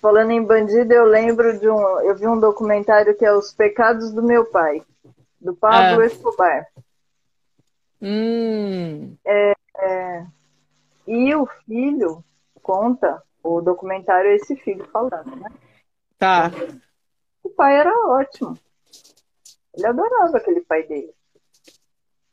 [0.00, 4.12] Falando em bandido, eu lembro de um, eu vi um documentário que é Os Pecados
[4.12, 4.80] do Meu Pai,
[5.40, 6.06] do Pablo ah.
[6.06, 6.66] Escobar.
[8.00, 9.14] Hum.
[9.26, 10.24] É, é,
[11.06, 12.24] e o filho
[12.62, 15.50] conta, o documentário é esse filho falando, né?
[16.18, 16.50] Tá.
[17.42, 18.58] O pai era ótimo.
[19.74, 21.12] Ele adorava aquele pai dele.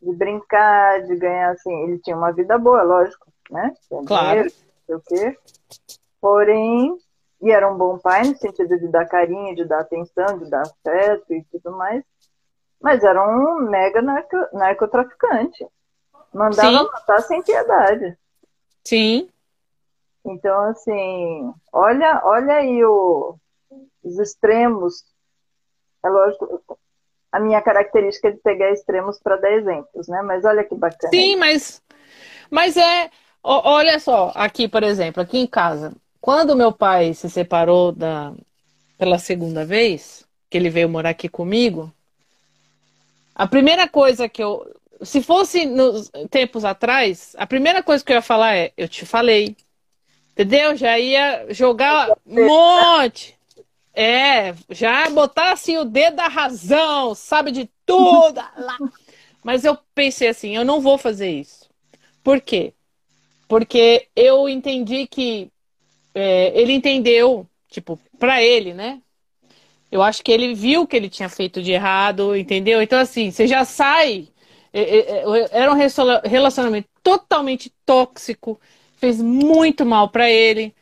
[0.02, 1.84] De brincar, de ganhar assim.
[1.84, 3.74] Ele tinha uma vida boa, lógico, né?
[3.88, 4.28] Tinha claro.
[4.28, 5.40] Dinheiro, não sei o quê.
[6.22, 6.98] Porém,
[7.42, 10.62] e era um bom pai no sentido de dar carinho, de dar atenção, de dar
[10.62, 12.04] afeto e tudo mais.
[12.80, 15.68] Mas era um mega narco, narcotraficante.
[16.34, 16.90] Mandava Sim.
[16.92, 18.18] matar sem piedade.
[18.84, 19.30] Sim.
[20.26, 23.36] Então, assim, olha, olha aí o,
[24.04, 25.04] os extremos.
[26.04, 26.62] É lógico,
[27.32, 30.22] a minha característica é de pegar extremos para dar exemplos, né?
[30.22, 31.12] Mas olha que bacana.
[31.12, 31.82] Sim, mas,
[32.50, 33.10] mas é.
[33.44, 38.34] Olha só, aqui, por exemplo, aqui em casa, quando meu pai se separou da,
[39.00, 41.92] pela segunda vez, que ele veio morar aqui comigo,
[43.34, 44.64] a primeira coisa que eu
[45.04, 49.06] se fosse nos tempos atrás, a primeira coisa que eu ia falar é: eu te
[49.06, 49.56] falei.
[50.32, 50.76] Entendeu?
[50.76, 53.38] Já ia jogar um monte.
[53.94, 58.36] É, já botar assim o dedo da razão, sabe de tudo.
[58.36, 58.78] lá.
[59.44, 61.70] Mas eu pensei assim: eu não vou fazer isso.
[62.24, 62.74] Por quê?
[63.48, 65.50] Porque eu entendi que
[66.16, 69.02] é, ele entendeu, tipo, para ele, né?
[69.92, 72.82] Eu acho que ele viu que ele tinha feito de errado, entendeu?
[72.82, 74.31] Então, assim, você já sai
[74.74, 75.76] era um
[76.24, 78.60] relacionamento totalmente tóxico,
[78.98, 80.74] fez muito mal para ele.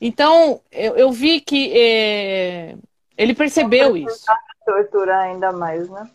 [0.00, 2.76] Então, eu, eu vi que é,
[3.16, 4.24] ele percebeu isso.
[4.64, 6.08] Torturar ainda mais, né?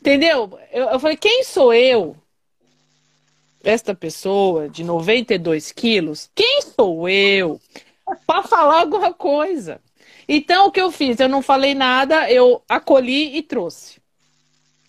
[0.00, 0.58] Entendeu?
[0.72, 2.16] Eu, eu falei, quem sou eu?
[3.62, 7.60] Esta pessoa de 92 quilos, quem sou eu
[8.26, 9.80] para falar alguma coisa?
[10.26, 11.20] Então, o que eu fiz?
[11.20, 13.99] Eu não falei nada, eu acolhi e trouxe.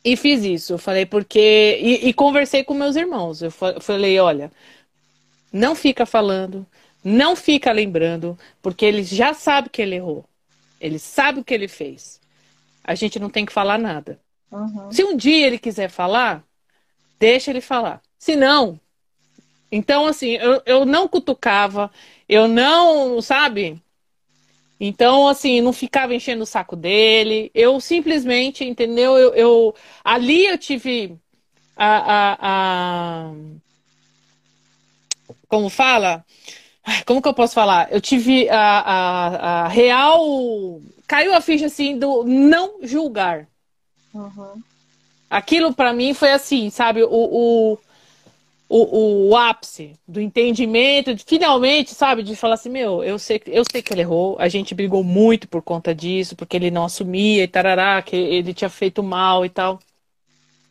[0.04, 0.74] E fiz isso.
[0.74, 1.80] Eu falei, porque.
[1.82, 3.42] E, e conversei com meus irmãos.
[3.42, 4.52] Eu falei, olha,
[5.52, 6.66] não fica falando,
[7.04, 10.26] não fica lembrando, porque ele já sabe que ele errou.
[10.80, 12.20] Ele sabe o que ele fez.
[12.84, 14.20] A gente não tem que falar nada.
[14.52, 14.92] Uhum.
[14.92, 16.44] Se um dia ele quiser falar,
[17.20, 18.02] deixa ele falar.
[18.18, 18.80] Se não,
[19.72, 21.90] então assim, eu, eu não cutucava,
[22.28, 23.82] eu não, sabe?
[24.84, 27.52] Então, assim, não ficava enchendo o saco dele.
[27.54, 29.16] Eu simplesmente, entendeu?
[29.16, 31.16] Eu, eu ali eu tive
[31.78, 33.32] a, a, a,
[35.48, 36.26] como fala?
[37.06, 37.92] Como que eu posso falar?
[37.92, 40.82] Eu tive a, a, a real.
[41.06, 43.48] Caiu a ficha assim do não julgar.
[44.12, 44.64] Uhum.
[45.30, 47.04] Aquilo para mim foi assim, sabe?
[47.04, 47.78] O, o,
[48.74, 52.24] o, o, ápice do entendimento, de, finalmente, sabe?
[52.24, 54.38] De falar assim: meu, eu sei, eu sei que ele errou.
[54.40, 58.54] A gente brigou muito por conta disso, porque ele não assumia e tarará, que ele
[58.54, 59.78] tinha feito mal e tal.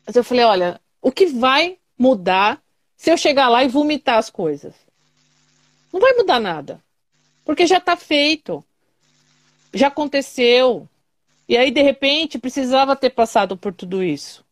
[0.07, 2.63] Mas eu falei: olha, o que vai mudar
[2.97, 4.73] se eu chegar lá e vomitar as coisas?
[5.93, 6.83] Não vai mudar nada.
[7.45, 8.65] Porque já está feito.
[9.75, 10.89] Já aconteceu.
[11.47, 14.43] E aí, de repente, precisava ter passado por tudo isso.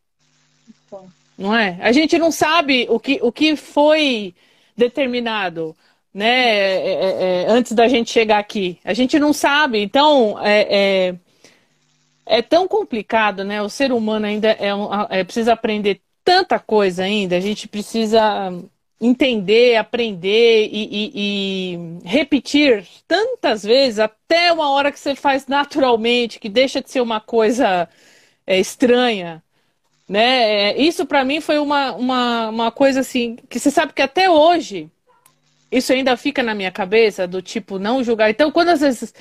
[1.39, 1.78] Não é?
[1.80, 4.34] A gente não sabe o que, o que foi
[4.76, 5.76] determinado
[6.12, 8.78] né, é, é, é antes da gente chegar aqui.
[8.84, 9.80] A gente não sabe.
[9.80, 11.14] Então, é, é,
[12.26, 13.62] é tão complicado, né?
[13.62, 14.70] O ser humano ainda é,
[15.11, 17.36] é precisa aprender tanta coisa ainda.
[17.36, 18.53] A gente precisa
[19.01, 26.41] entender, aprender e, e, e, repetir tantas vezes, até uma hora que você faz naturalmente,
[26.41, 27.89] que deixa de ser uma coisa
[28.45, 29.43] estranha.
[30.09, 30.71] Né?
[30.71, 34.31] É, isso para mim foi uma, uma, uma coisa assim, que você sabe que até
[34.31, 34.91] hoje
[35.71, 38.31] isso ainda fica na minha cabeça, do tipo, não julgar.
[38.31, 39.15] Então, quando às vezes.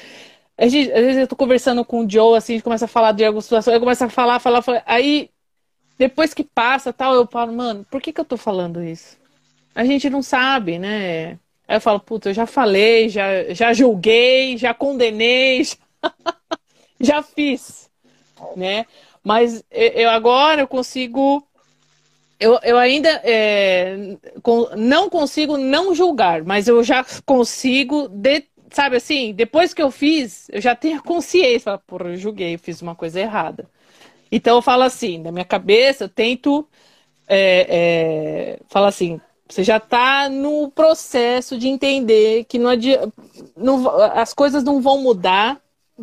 [0.60, 3.24] Às vezes eu tô conversando com o Joe, assim, a gente começa a falar de
[3.24, 4.82] alguma situação, eu começo a falar, falar, falar.
[4.88, 5.30] Aí,
[6.00, 9.18] depois que passa tal, eu falo, mano, por que, que eu tô falando isso?
[9.78, 11.34] a gente não sabe, né?
[11.68, 15.78] Aí eu falo, puta, eu já falei, já, já julguei, já condenei, já,
[17.00, 17.88] já fiz,
[18.56, 18.88] né?
[19.28, 21.46] Mas eu agora eu consigo,
[22.40, 24.18] eu, eu ainda é,
[24.78, 30.48] não consigo não julgar, mas eu já consigo, de, sabe assim, depois que eu fiz,
[30.50, 33.70] eu já tenho consciência, falo, porra, eu julguei, eu fiz uma coisa errada.
[34.32, 36.66] Então eu falo assim, na minha cabeça, eu tento
[37.28, 39.20] é, é, falar assim,
[39.50, 43.12] você já está no processo de entender que não, adianta,
[43.58, 45.60] não as coisas não vão mudar.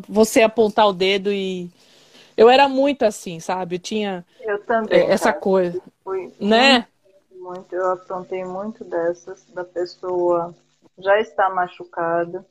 [0.09, 1.71] Você apontar o dedo e
[2.37, 3.77] eu era muito assim, sabe?
[3.77, 5.41] Eu tinha eu também, é, essa cara.
[5.41, 6.87] coisa, Fui né?
[7.31, 10.55] Muito, muito, eu aprontei muito dessas da pessoa
[10.99, 12.45] já está machucada.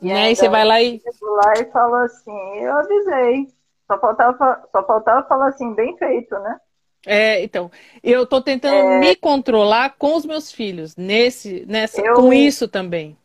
[0.00, 0.26] E né?
[0.26, 3.48] aí você vai lá e lá e fala assim, eu avisei.
[3.86, 6.60] Só faltava, só faltava falar assim, bem feito, né?
[7.06, 7.70] É, então,
[8.02, 8.98] eu estou tentando é...
[8.98, 13.16] me controlar com os meus filhos, nesse, nessa, eu, com isso também.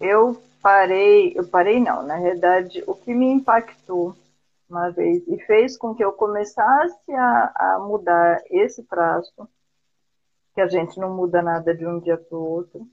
[0.00, 4.16] Eu parei, eu parei não, na realidade, o que me impactou
[4.68, 9.48] uma vez e fez com que eu começasse a, a mudar esse traço,
[10.54, 12.86] que a gente não muda nada de um dia para o outro.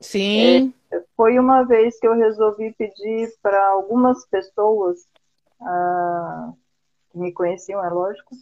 [0.00, 0.72] Sim.
[0.92, 5.06] É, foi uma vez que eu resolvi pedir para algumas pessoas
[5.60, 6.52] ah,
[7.10, 8.36] que me conheciam, é lógico,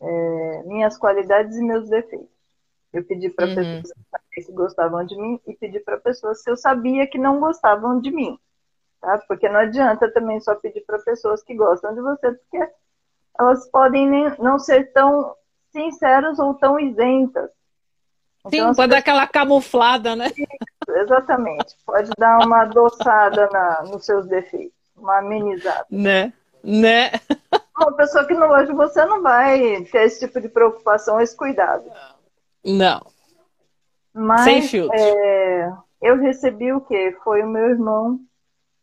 [0.00, 2.34] é, minhas qualidades e meus defeitos.
[2.92, 3.54] Eu pedi para uhum.
[3.54, 3.92] pessoas
[4.30, 8.12] que gostavam de mim e pedi para pessoas que eu sabia que não gostavam de
[8.12, 8.38] mim.
[9.04, 9.20] Tá?
[9.28, 12.72] Porque não adianta também só pedir para pessoas que gostam de você, porque
[13.38, 15.34] elas podem nem, não ser tão
[15.70, 17.50] sinceras ou tão isentas.
[18.46, 20.30] Então, Sim, pode dar aquela camuflada, né?
[20.88, 21.76] Exatamente.
[21.84, 25.86] Pode dar uma adoçada na, nos seus defeitos, uma amenizada.
[25.90, 26.32] Né?
[26.62, 27.10] Né?
[27.76, 31.36] Uma pessoa que não gosta de você não vai ter esse tipo de preocupação, esse
[31.36, 31.84] cuidado.
[32.64, 33.02] Não.
[34.14, 34.96] Mas Sem filtro.
[34.98, 37.14] É, eu recebi o quê?
[37.22, 38.18] Foi o meu irmão.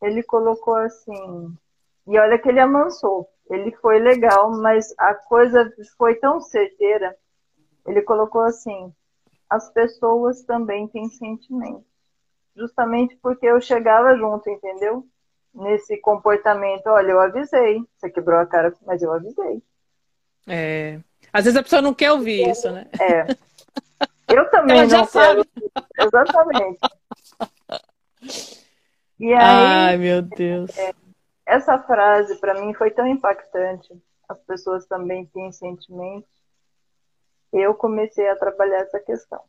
[0.02, 1.56] Ele colocou assim.
[2.08, 3.30] E olha que ele amansou.
[3.49, 7.16] Ele foi legal, mas a coisa foi tão certeira.
[7.86, 8.93] Ele colocou assim:
[9.49, 11.86] as pessoas também têm sentimentos.
[12.56, 15.06] Justamente porque eu chegava junto, entendeu?
[15.54, 16.88] nesse comportamento.
[16.88, 17.82] Olha, eu avisei.
[17.97, 19.62] Você quebrou a cara, mas eu avisei.
[20.47, 20.99] É.
[21.32, 22.88] Às vezes a pessoa não quer ouvir isso, né?
[22.99, 23.26] É.
[24.34, 25.43] Eu também Ela já sabe.
[25.99, 26.80] Exatamente.
[29.22, 30.76] E aí, Ai, meu Deus.
[30.76, 30.95] É,
[31.45, 33.95] essa frase para mim foi tão impactante.
[34.28, 36.28] As pessoas também têm sentimentos.
[37.53, 39.39] Eu comecei a trabalhar essa questão.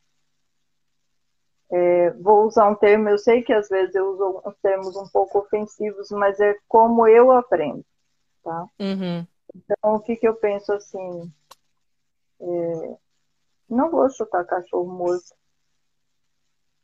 [1.71, 5.39] É, vou usar um termo, eu sei que às vezes eu uso termos um pouco
[5.39, 7.83] ofensivos, mas é como eu aprendo,
[8.45, 8.69] tá?
[8.79, 9.27] Uhum.
[9.57, 11.33] Então, o que, que eu penso assim?
[12.39, 12.97] É,
[13.71, 15.35] não vou chutar cachorro morto.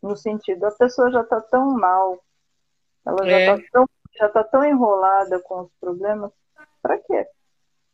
[0.00, 2.18] No sentido, a pessoa já está tão mal,
[3.08, 3.70] ela já está é.
[3.72, 3.88] tão
[4.18, 6.32] já está tão enrolada com os problemas,
[6.82, 7.26] para quê?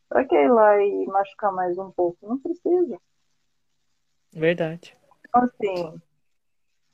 [0.09, 2.17] Para que ir lá e machucar mais um pouco?
[2.23, 2.97] Não precisa.
[4.33, 4.97] Verdade.
[5.27, 6.01] Então, assim,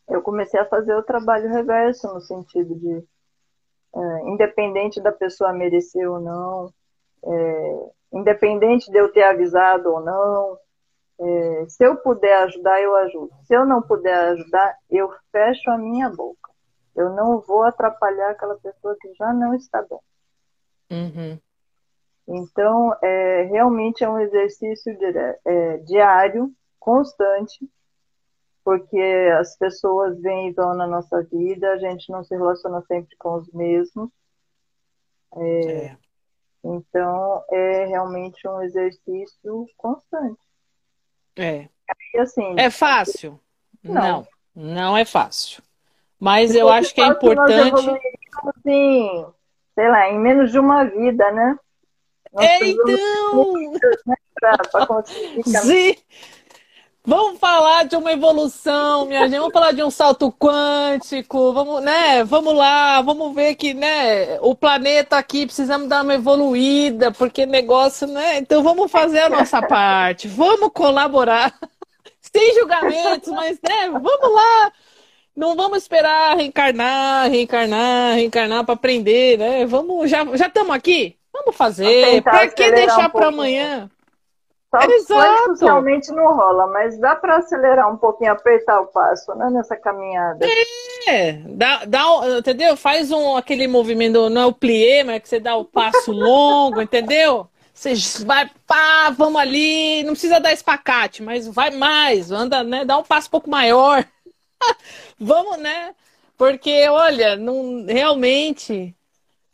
[0.10, 3.04] eu comecei a fazer o trabalho reverso, no sentido de,
[3.96, 6.74] é, independente da pessoa merecer ou não,
[7.24, 10.60] é, independente de eu ter avisado ou não,
[11.20, 13.32] é, se eu puder ajudar, eu ajudo.
[13.44, 16.41] Se eu não puder ajudar, eu fecho a minha boca.
[16.96, 20.00] Eu não vou atrapalhar aquela pessoa que já não está bem.
[20.92, 21.40] Uhum.
[22.28, 24.98] Então, é, realmente é um exercício
[25.46, 27.70] é, diário, constante,
[28.64, 33.16] porque as pessoas vêm e vão na nossa vida, a gente não se relaciona sempre
[33.18, 34.10] com os mesmos.
[35.36, 35.98] É, é.
[36.64, 40.40] Então, é realmente um exercício constante.
[41.36, 41.68] É.
[42.14, 43.40] E, assim, é fácil?
[43.84, 43.94] Não.
[43.94, 45.64] não, não é fácil.
[46.22, 48.00] Mas eu acho que é importante.
[48.46, 49.26] Assim,
[49.74, 51.58] sei lá, em menos de uma vida, né?
[52.32, 53.54] Nós é, então!
[54.06, 54.16] Né,
[55.44, 55.96] Sim!
[57.04, 59.40] Vamos falar de uma evolução, minha gente.
[59.40, 61.52] Vamos falar de um salto quântico.
[61.54, 62.24] Vamos, né?
[62.24, 64.40] Vamos lá, vamos ver que, né?
[64.42, 68.38] O planeta aqui precisamos dar uma evoluída, porque negócio, né?
[68.38, 70.28] Então vamos fazer a nossa parte.
[70.28, 71.52] Vamos colaborar.
[72.22, 73.90] Sem julgamentos, mas, né?
[73.90, 74.72] Vamos lá.
[75.36, 79.66] Não vamos esperar reencarnar, reencarnar, reencarnar para aprender, né?
[79.66, 81.18] Vamos, já já estamos aqui.
[81.34, 82.22] Vamos fazer.
[82.22, 83.90] Para que deixar um para amanhã?
[84.72, 85.66] Só Exato.
[85.66, 90.48] realmente não rola, mas dá para acelerar um pouquinho, apertar o passo, né, nessa caminhada.
[91.10, 92.06] É, dá, dá,
[92.38, 92.78] entendeu?
[92.78, 96.12] Faz um, aquele movimento, não é o plié, mas é que você dá o passo
[96.14, 97.48] longo, entendeu?
[97.74, 102.98] Você vai, pá, vamos ali, não precisa dar espacate, mas vai mais, anda, né, dá
[102.98, 104.06] um passo um pouco maior.
[105.20, 105.94] vamos, né?
[106.38, 108.96] Porque, olha, não, realmente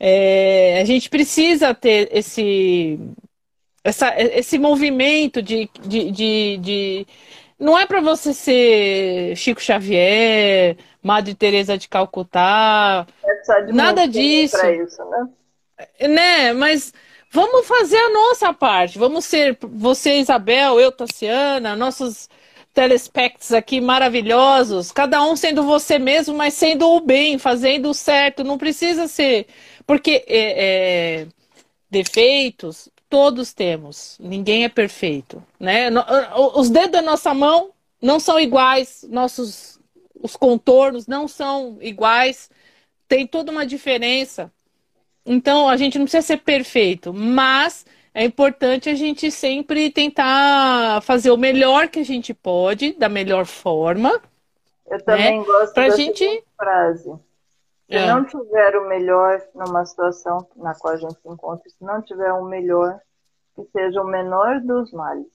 [0.00, 2.98] é, a gente precisa ter esse
[3.82, 7.06] essa, esse movimento de, de, de, de...
[7.58, 14.56] não é para você ser Chico Xavier, Madre Teresa de Calcutá, é nada disso.
[14.66, 16.08] Isso, né?
[16.08, 16.52] né?
[16.52, 16.92] Mas
[17.30, 18.98] vamos fazer a nossa parte.
[18.98, 22.28] Vamos ser você, Isabel, eu, Tassiana, nossos
[22.78, 28.44] telespectos aqui maravilhosos, cada um sendo você mesmo, mas sendo o bem, fazendo o certo.
[28.44, 29.48] Não precisa ser.
[29.84, 31.26] Porque é, é,
[31.90, 34.16] defeitos todos temos.
[34.20, 35.88] Ninguém é perfeito, né?
[36.54, 37.70] Os dedos da nossa mão
[38.00, 39.80] não são iguais, nossos
[40.22, 42.48] os contornos não são iguais,
[43.08, 44.52] tem toda uma diferença.
[45.26, 51.30] Então a gente não precisa ser perfeito, mas é importante a gente sempre tentar fazer
[51.30, 54.20] o melhor que a gente pode, da melhor forma.
[54.86, 55.44] Eu também né?
[55.44, 56.44] gosto pra gente...
[56.56, 57.10] frase.
[57.88, 58.06] Se é.
[58.06, 62.32] não tiver o melhor numa situação na qual a gente se encontra, se não tiver
[62.32, 63.00] o melhor,
[63.54, 65.26] que seja o menor dos males.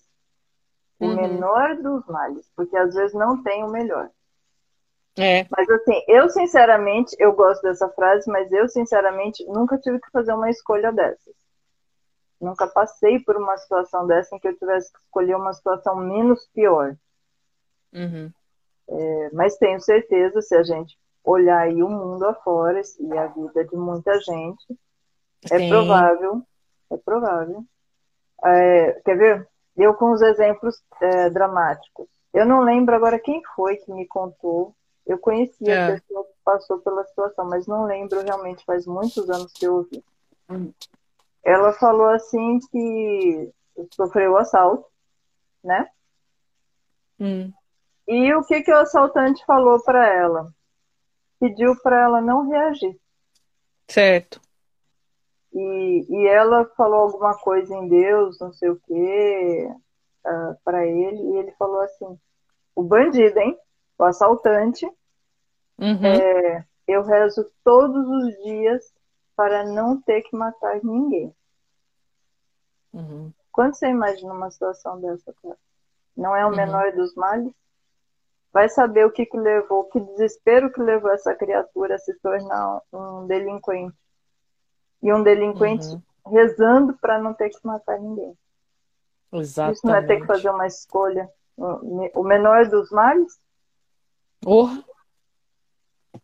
[1.00, 1.16] O uhum.
[1.16, 4.10] menor dos males, porque às vezes não tem o melhor.
[5.18, 5.46] É.
[5.56, 10.34] Mas assim, eu sinceramente, eu gosto dessa frase, mas eu sinceramente nunca tive que fazer
[10.34, 11.43] uma escolha dessas.
[12.44, 16.46] Nunca passei por uma situação dessa em que eu tivesse que escolher uma situação menos
[16.54, 16.96] pior.
[17.94, 18.30] Uhum.
[18.90, 23.64] É, mas tenho certeza, se a gente olhar aí o mundo afora e a vida
[23.64, 24.78] de muita gente,
[25.50, 25.70] é Sim.
[25.70, 26.42] provável,
[26.92, 27.64] é provável.
[28.44, 29.48] É, quer ver?
[29.78, 32.08] Eu com os exemplos é, dramáticos.
[32.34, 34.76] Eu não lembro agora quem foi que me contou.
[35.06, 35.88] Eu conhecia é.
[35.88, 39.76] a pessoa que passou pela situação, mas não lembro realmente, faz muitos anos que eu
[39.76, 40.04] ouvi.
[40.50, 40.74] Hum.
[41.44, 43.52] Ela falou assim que
[43.94, 44.86] sofreu assalto,
[45.64, 45.90] né?
[47.20, 47.52] Hum.
[48.08, 50.54] E o que, que o assaltante falou para ela?
[51.44, 52.98] pediu para ela não reagir.
[53.86, 54.40] Certo.
[55.54, 59.76] E, e ela falou alguma coisa em Deus, não sei o quê, uh,
[60.26, 62.18] ah, para ele, e ele falou assim:
[62.74, 63.58] o bandido, hein?
[64.00, 64.86] O assaltante,
[65.78, 66.06] uhum.
[66.06, 68.93] é, eu rezo todos os dias
[69.36, 71.34] para não ter que matar ninguém.
[72.94, 73.32] Uhum.
[73.52, 75.58] Quando você imagina uma situação dessa, cara?
[76.16, 76.56] Não é o uhum.
[76.56, 77.54] menor dos males?
[78.54, 82.82] vai saber o que, que levou, que desespero que levou essa criatura a se tornar
[82.94, 83.98] um delinquente.
[85.02, 86.02] E um delinquente uhum.
[86.32, 88.38] rezando para não ter que matar ninguém.
[89.34, 89.78] Exatamente.
[89.78, 91.28] Isso não é ter que fazer uma escolha.
[91.58, 93.38] O menor dos males?
[94.40, 94.84] Porra.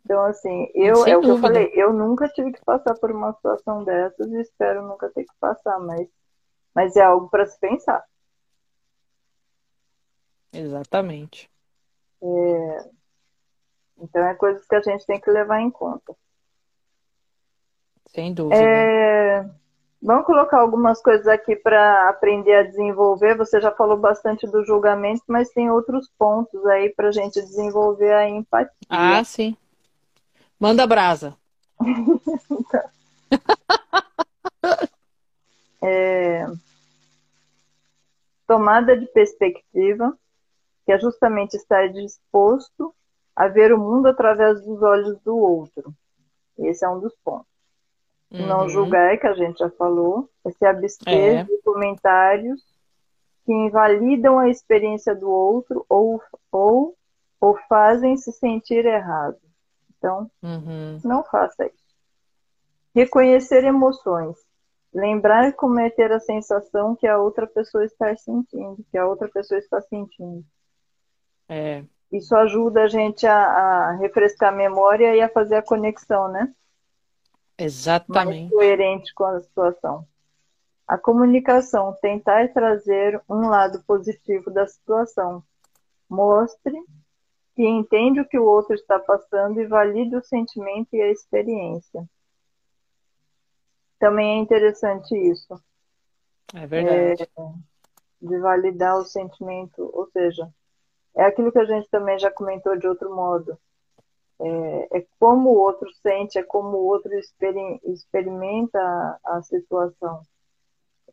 [0.09, 3.31] Então, assim, eu, é o que eu falei, eu nunca tive que passar por uma
[3.31, 6.07] situação dessas e espero nunca ter que passar, mas,
[6.73, 8.03] mas é algo para se pensar.
[10.51, 11.47] Exatamente.
[12.23, 12.89] É...
[13.99, 16.15] Então, é coisas que a gente tem que levar em conta.
[18.07, 18.59] Sem dúvida.
[18.59, 19.47] É...
[20.01, 23.37] Vamos colocar algumas coisas aqui para aprender a desenvolver.
[23.37, 28.11] Você já falou bastante do julgamento, mas tem outros pontos aí para a gente desenvolver
[28.11, 28.73] a empatia.
[28.89, 29.55] Ah, sim.
[30.59, 31.37] Manda brasa.
[35.81, 36.45] é...
[38.45, 40.17] Tomada de perspectiva,
[40.85, 42.93] que é justamente estar disposto
[43.35, 45.93] a ver o mundo através dos olhos do outro.
[46.57, 47.47] Esse é um dos pontos.
[48.31, 48.45] Uhum.
[48.45, 51.43] Não julgar, que a gente já falou, é se abster é.
[51.43, 52.61] de comentários
[53.45, 56.95] que invalidam a experiência do outro ou, ou,
[57.39, 59.39] ou fazem se sentir errado.
[59.99, 60.99] Então, uhum.
[61.03, 61.95] não faça isso.
[62.95, 64.35] Reconhecer emoções.
[64.91, 69.27] Lembrar como é ter a sensação que a outra pessoa está sentindo, que a outra
[69.27, 70.43] pessoa está sentindo.
[71.47, 71.83] É.
[72.11, 76.51] Isso ajuda a gente a, a refrescar a memória e a fazer a conexão, né?
[77.55, 78.39] Exatamente.
[78.39, 80.07] mais coerente com a situação.
[80.87, 85.43] A comunicação, tentar trazer um lado positivo da situação.
[86.09, 86.73] Mostre
[87.59, 92.09] que entende o que o outro está passando e valide o sentimento e a experiência.
[93.99, 95.61] Também é interessante isso.
[96.55, 97.23] É verdade.
[97.23, 97.51] É,
[98.21, 100.49] de validar o sentimento, ou seja,
[101.13, 103.59] é aquilo que a gente também já comentou de outro modo
[104.39, 107.11] é, é como o outro sente, é como o outro
[107.83, 110.21] experimenta a, a situação.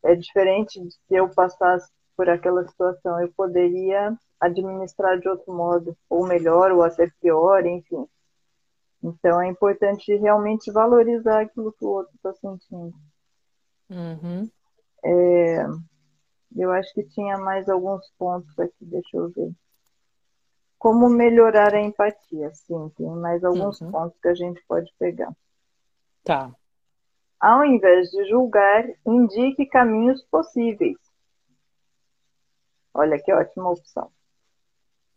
[0.01, 5.97] É diferente de se eu passasse por aquela situação, eu poderia administrar de outro modo,
[6.09, 8.07] ou melhor, ou até pior, enfim.
[9.03, 12.95] Então é importante realmente valorizar aquilo que o outro está sentindo.
[13.91, 14.51] Uhum.
[15.05, 15.65] É,
[16.57, 19.53] eu acho que tinha mais alguns pontos aqui, deixa eu ver.
[20.79, 22.53] Como melhorar a empatia?
[22.55, 23.91] Sim, tem mais alguns uhum.
[23.91, 25.33] pontos que a gente pode pegar.
[26.25, 26.51] Tá.
[27.39, 30.97] Ao invés de julgar, indique caminhos possíveis.
[32.99, 34.11] Olha que ótima opção.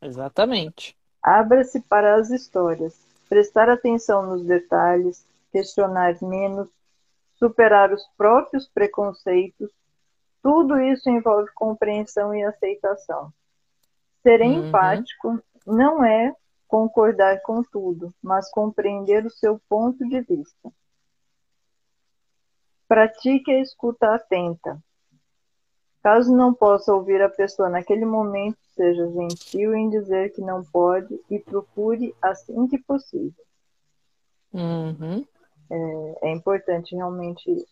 [0.01, 0.97] Exatamente.
[1.23, 2.99] Abra-se para as histórias,
[3.30, 6.67] prestar atenção nos detalhes, questionar menos,
[7.36, 9.71] superar os próprios preconceitos.
[10.43, 13.32] Tudo isso envolve compreensão e aceitação.
[14.21, 14.67] Ser uhum.
[14.67, 16.36] empático não é
[16.67, 20.69] concordar com tudo, mas compreender o seu ponto de vista.
[22.89, 24.84] Pratique a escuta atenta.
[26.02, 31.20] Caso não possa ouvir a pessoa naquele momento, seja gentil em dizer que não pode
[31.30, 33.43] e procure assim que possível.
[34.54, 35.26] Uhum.
[35.70, 37.66] É, é, importante realmente.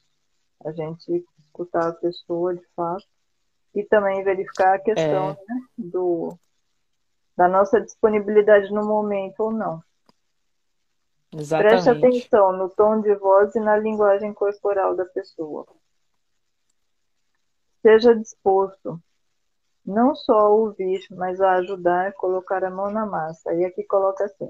[0.65, 3.05] A gente escutar a pessoa de fato
[3.73, 5.33] e também verificar a questão é.
[5.33, 6.37] né, do,
[7.35, 9.83] da nossa disponibilidade no momento ou não.
[11.31, 11.83] Exatamente.
[11.83, 15.65] Preste atenção no tom de voz e na linguagem corporal da pessoa.
[17.81, 18.99] Seja disposto
[19.87, 23.53] não só a ouvir, mas a ajudar, colocar a mão na massa.
[23.53, 24.49] E aqui coloca assim: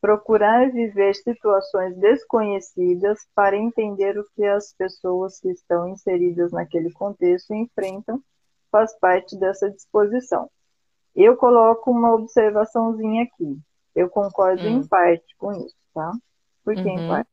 [0.00, 7.54] procurar viver situações desconhecidas para entender o que as pessoas que estão inseridas naquele contexto
[7.54, 8.20] enfrentam
[8.70, 10.50] faz parte dessa disposição.
[11.14, 13.58] Eu coloco uma observaçãozinha aqui.
[13.94, 14.78] Eu concordo hum.
[14.78, 16.12] em parte com isso, tá?
[16.64, 16.98] Por que uhum.
[16.98, 17.30] em parte?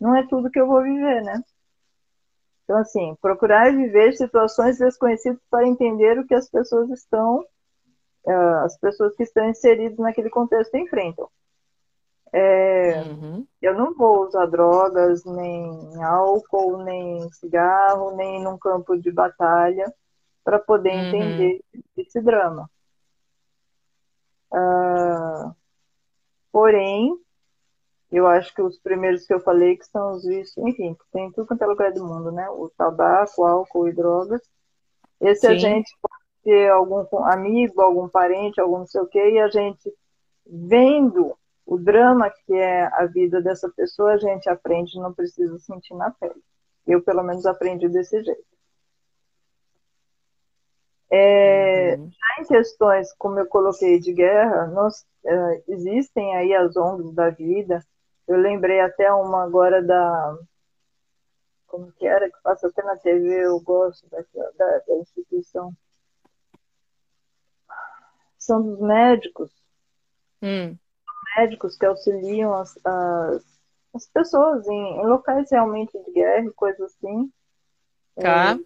[0.00, 1.42] Não é tudo que eu vou viver, né?
[2.66, 7.44] Então, assim, procurar viver situações desconhecidas para entender o que as pessoas estão,
[8.24, 11.30] uh, as pessoas que estão inseridas naquele contexto enfrentam.
[12.32, 13.46] É, uhum.
[13.62, 19.86] Eu não vou usar drogas, nem álcool, nem cigarro, nem num campo de batalha
[20.42, 21.06] para poder uhum.
[21.06, 21.64] entender
[21.96, 22.68] esse drama.
[24.52, 25.54] Uh,
[26.50, 27.16] porém,
[28.10, 31.30] eu acho que os primeiros que eu falei, que são os vícios, enfim, que tem
[31.32, 32.48] tudo quanto é lugar do mundo, né?
[32.50, 34.40] O tabaco, álcool e drogas.
[35.20, 35.54] Esse Sim.
[35.54, 39.48] a gente pode ter algum amigo, algum parente, algum não sei o quê, e a
[39.48, 39.92] gente
[40.46, 41.36] vendo
[41.66, 46.10] o drama que é a vida dessa pessoa, a gente aprende, não precisa sentir na
[46.12, 46.40] pele.
[46.86, 48.56] Eu, pelo menos, aprendi desse jeito.
[51.10, 52.10] É, uhum.
[52.10, 57.30] Já em questões, como eu coloquei, de guerra, nós, é, existem aí as ONGs da
[57.30, 57.84] vida.
[58.26, 60.38] Eu lembrei até uma agora da.
[61.66, 62.30] Como que era?
[62.30, 64.18] Que passa até na TV, eu gosto da,
[64.56, 65.72] da, da instituição.
[68.38, 69.50] São dos médicos.
[70.42, 70.76] Hum.
[71.36, 73.44] Médicos que auxiliam as, as,
[73.94, 77.32] as pessoas em, em, locais realmente de guerra, coisas assim.
[78.16, 78.52] Tá.
[78.52, 78.58] É,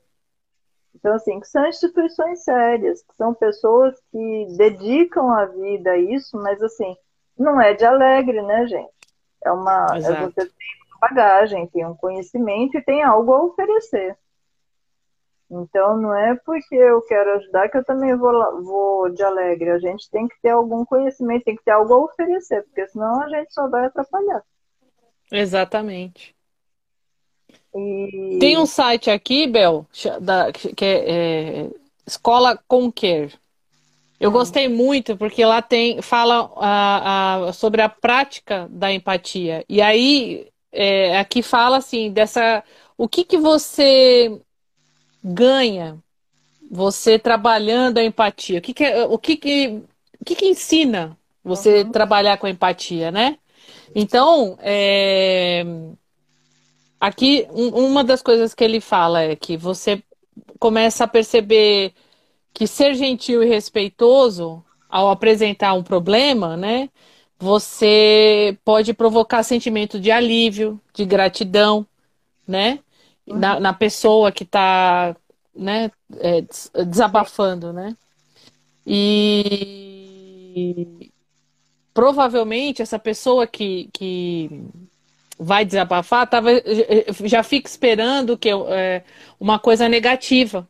[0.95, 6.37] então, assim, que são instituições sérias, que são pessoas que dedicam a vida a isso,
[6.37, 6.97] mas, assim,
[7.39, 8.99] não é de alegre, né, gente?
[9.45, 9.86] É uma.
[9.97, 10.51] É você tem
[11.01, 14.16] bagagem, tem um conhecimento e tem algo a oferecer.
[15.51, 19.70] Então, não é porque eu quero ajudar que eu também vou, vou de alegre.
[19.70, 23.20] A gente tem que ter algum conhecimento, tem que ter algo a oferecer, porque senão
[23.20, 24.45] a gente só vai atrapalhar.
[25.32, 26.36] Exatamente.
[27.74, 28.38] E...
[28.38, 29.86] Tem um site aqui, Bel,
[30.20, 31.70] da, que é, é
[32.07, 33.32] Escola Conquer.
[34.21, 39.64] Eu gostei muito porque lá tem fala a, a, sobre a prática da empatia.
[39.66, 42.62] E aí é, aqui fala assim dessa
[42.99, 44.39] o que que você
[45.25, 45.99] ganha
[46.71, 48.59] você trabalhando a empatia?
[48.59, 49.83] O que, que, é, o que, que,
[50.21, 51.91] o que, que ensina você uhum.
[51.91, 53.39] trabalhar com empatia, né?
[53.95, 55.64] Então, é...
[57.01, 60.03] aqui um, uma das coisas que ele fala é que você
[60.59, 61.93] começa a perceber
[62.53, 66.88] que ser gentil e respeitoso ao apresentar um problema, né?
[67.38, 71.86] Você pode provocar sentimento de alívio, de gratidão,
[72.46, 72.80] né?
[73.32, 75.16] na, na pessoa que está
[75.55, 76.42] né, é,
[76.84, 77.96] desabafando, né?
[78.86, 79.11] E
[81.94, 84.64] provavelmente essa pessoa que, que
[85.38, 86.51] vai desabafar tava,
[87.24, 89.05] já fica esperando que é,
[89.38, 90.68] uma coisa negativa.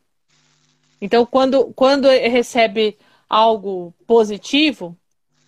[1.01, 2.99] Então, quando, quando recebe
[3.29, 4.97] algo positivo,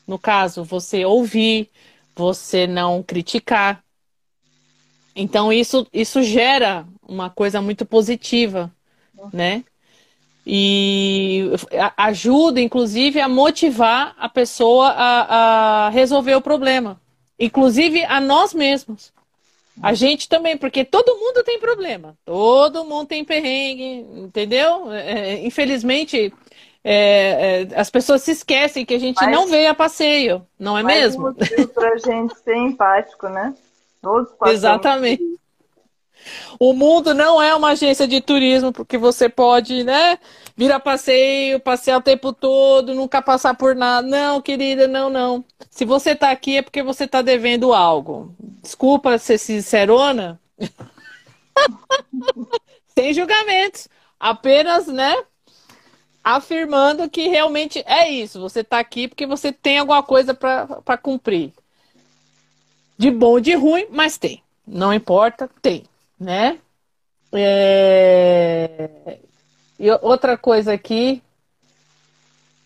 [0.07, 1.69] no caso, você ouvir,
[2.15, 3.83] você não criticar,
[5.15, 8.73] então isso, isso gera uma coisa muito positiva,
[9.33, 9.65] né?
[10.45, 11.51] E
[11.97, 17.01] ajuda, inclusive, a motivar a pessoa a, a resolver o problema.
[17.39, 19.13] Inclusive a nós mesmos.
[19.81, 22.17] A gente também, porque todo mundo tem problema.
[22.25, 24.93] Todo mundo tem perrengue, entendeu?
[24.93, 26.33] É, infelizmente,
[26.85, 30.77] é, é, as pessoas se esquecem que a gente Mas, não veio a passeio, não
[30.77, 31.35] é mesmo?
[31.73, 33.55] Para a gente ser empático, né?
[34.03, 35.23] Todos Exatamente.
[36.59, 40.19] O mundo não é uma agência de turismo, porque você pode, né,
[40.57, 44.07] vir a passeio, passear o tempo todo, nunca passar por nada.
[44.07, 45.45] Não, querida, não, não.
[45.71, 48.35] Se você está aqui é porque você está devendo algo.
[48.63, 50.41] Desculpa ser sincerona.
[52.95, 53.89] Sem julgamentos.
[54.21, 55.17] Apenas, né,
[56.23, 58.41] afirmando que realmente é isso.
[58.41, 61.53] Você está aqui porque você tem alguma coisa para cumprir
[62.97, 64.43] de bom de ruim, mas tem.
[64.65, 65.83] Não importa, tem,
[66.23, 66.59] né?
[67.33, 69.19] É...
[69.79, 71.23] E outra coisa aqui,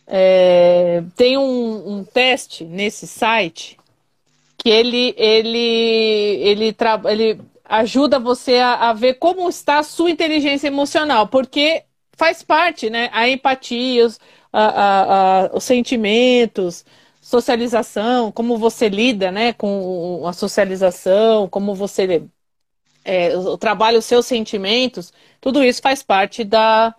[0.06, 1.02] é...
[1.16, 3.78] tem um, um, teste nesse site
[4.58, 7.00] que ele ele ele, tra...
[7.06, 11.84] ele ajuda você a, a ver como está a sua inteligência emocional, porque
[12.16, 13.10] faz parte, né?
[13.12, 14.18] A empatia, os,
[14.52, 16.84] a, a, os sentimentos,
[17.26, 22.24] socialização, como você lida né, com a socialização, como você
[23.06, 26.94] é, trabalha os seus sentimentos, tudo isso faz parte da,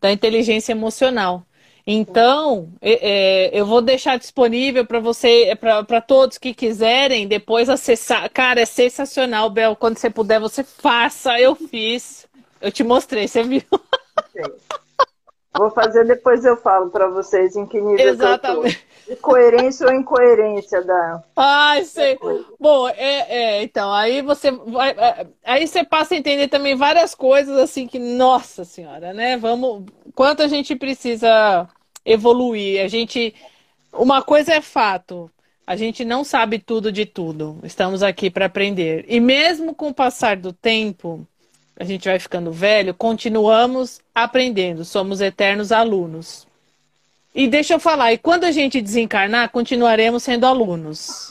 [0.00, 1.44] da inteligência emocional.
[1.86, 8.30] Então, é, eu vou deixar disponível para você, para todos que quiserem depois acessar.
[8.30, 9.74] Cara, é sensacional, Bel.
[9.74, 11.40] Quando você puder, você faça.
[11.40, 12.28] Eu fiz.
[12.60, 13.62] Eu te mostrei, você viu?
[15.52, 18.86] Vou fazer depois eu falo para vocês em que nível Exatamente.
[19.08, 21.24] De coerência ou incoerência da.
[21.34, 22.16] Ai, sei.
[22.58, 24.90] Bom, é, é, então, aí você vai.
[24.90, 29.36] É, aí você passa a entender também várias coisas assim que, nossa senhora, né?
[29.36, 29.86] Vamos.
[30.14, 31.68] Quanto a gente precisa
[32.04, 32.84] evoluir.
[32.84, 33.34] A gente.
[33.92, 35.28] Uma coisa é fato.
[35.66, 37.58] A gente não sabe tudo de tudo.
[37.64, 39.04] Estamos aqui para aprender.
[39.08, 41.26] E mesmo com o passar do tempo,
[41.80, 46.46] a gente vai ficando velho, continuamos aprendendo, somos eternos alunos.
[47.34, 51.30] E deixa eu falar, e quando a gente desencarnar, continuaremos sendo alunos.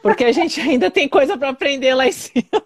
[0.00, 2.62] Porque a gente ainda tem coisa para aprender lá em cima.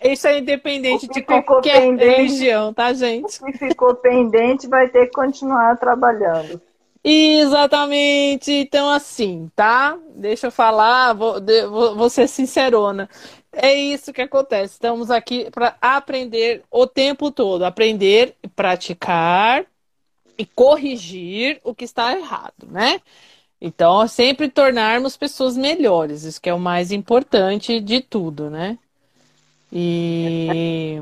[0.00, 3.42] Isso é independente de qualquer religião, tá, gente?
[3.42, 6.62] O que ficou pendente vai ter que continuar trabalhando.
[7.02, 8.52] Exatamente.
[8.52, 9.98] Então, assim, tá?
[10.14, 11.34] Deixa eu falar, vou,
[11.68, 13.08] vou, vou ser sincerona.
[13.52, 14.74] É isso que acontece.
[14.74, 19.66] Estamos aqui para aprender o tempo todo, aprender, praticar
[20.38, 23.00] e corrigir o que está errado, né?
[23.60, 28.78] Então, sempre tornarmos pessoas melhores, isso que é o mais importante de tudo, né?
[29.72, 30.96] E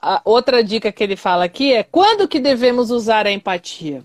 [0.00, 4.02] a outra dica que ele fala aqui é quando que devemos usar a empatia?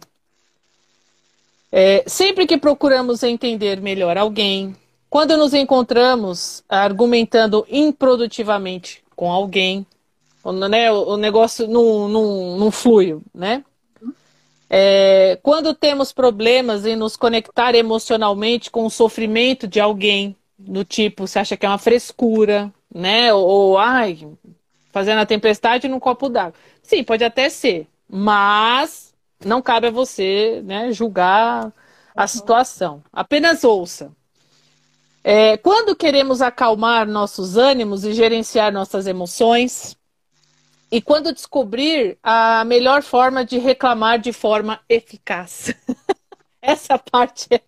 [1.72, 4.76] É, sempre que procuramos entender melhor alguém,
[5.10, 9.86] quando nos encontramos argumentando improdutivamente com alguém,
[10.70, 13.64] né, o negócio não, não, não flui, né?
[14.70, 21.26] É, quando temos problemas em nos conectar emocionalmente com o sofrimento de alguém, do tipo,
[21.26, 23.34] você acha que é uma frescura, né?
[23.34, 24.28] Ou, ou ai,
[24.91, 26.53] fazendo a tempestade num copo d'água.
[26.84, 31.74] Sim, pode até ser, mas não cabe a você, né, julgar
[32.16, 32.28] a uhum.
[32.28, 33.03] situação.
[33.12, 34.12] Apenas ouça.
[35.24, 39.97] É, quando queremos acalmar nossos ânimos e gerenciar nossas emoções,
[40.91, 45.74] e quando descobrir a melhor forma de reclamar de forma eficaz.
[46.61, 47.61] Essa parte é.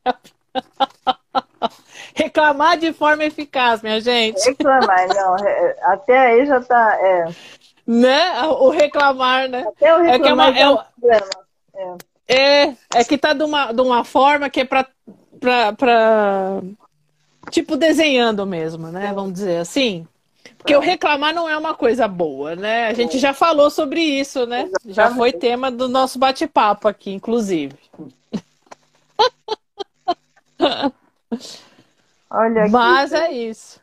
[2.16, 4.44] reclamar de forma eficaz, minha gente.
[4.44, 5.36] Reclamar, não.
[5.84, 6.98] Até aí já tá.
[7.00, 7.26] É.
[7.86, 8.44] Né?
[8.44, 9.66] O reclamar, né?
[9.68, 10.86] Até o reclamar é, que é, uma,
[11.76, 11.96] é,
[12.28, 14.88] é, é que tá de uma, de uma forma que é pra
[17.52, 19.12] tipo desenhando mesmo, né?
[19.14, 20.08] Vamos dizer assim.
[20.58, 22.88] Porque o reclamar não é uma coisa boa, né?
[22.88, 24.70] A gente já falou sobre isso, né?
[24.86, 27.76] Já foi tema do nosso bate-papo aqui, inclusive.
[32.30, 33.82] Olha aqui, Mas é isso.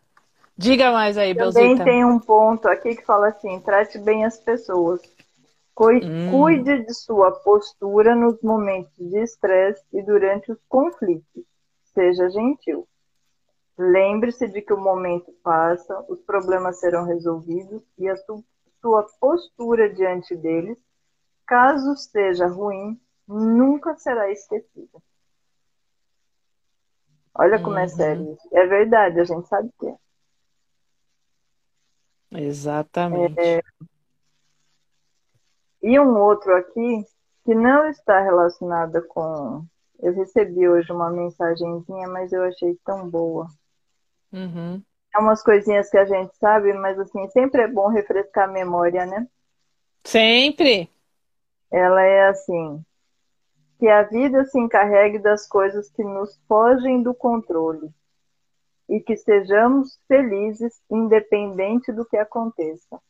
[0.56, 1.84] Diga mais aí, Também Belzita.
[1.84, 5.00] tem um ponto aqui que fala assim: trate bem as pessoas.
[5.80, 6.30] Hum.
[6.32, 11.44] Cuide de sua postura nos momentos de estresse e durante os conflitos.
[11.94, 12.86] Seja gentil.
[13.78, 20.34] Lembre-se de que o momento passa, os problemas serão resolvidos e a sua postura diante
[20.34, 20.76] deles,
[21.46, 24.98] caso seja ruim, nunca será esquecida.
[27.32, 27.84] Olha como é uhum.
[27.84, 28.48] é sério isso.
[28.52, 29.96] É verdade, a gente sabe que é.
[32.32, 33.38] Exatamente.
[33.38, 33.62] É...
[35.80, 37.04] E um outro aqui
[37.44, 39.64] que não está relacionado com.
[40.00, 43.46] Eu recebi hoje uma mensagenzinha, mas eu achei tão boa.
[44.32, 44.82] Uhum.
[45.14, 49.06] É umas coisinhas que a gente sabe, mas assim, sempre é bom refrescar a memória,
[49.06, 49.26] né?
[50.04, 50.90] Sempre.
[51.70, 52.84] Ela é assim,
[53.78, 57.90] que a vida se encarregue das coisas que nos fogem do controle
[58.88, 63.00] e que sejamos felizes independente do que aconteça.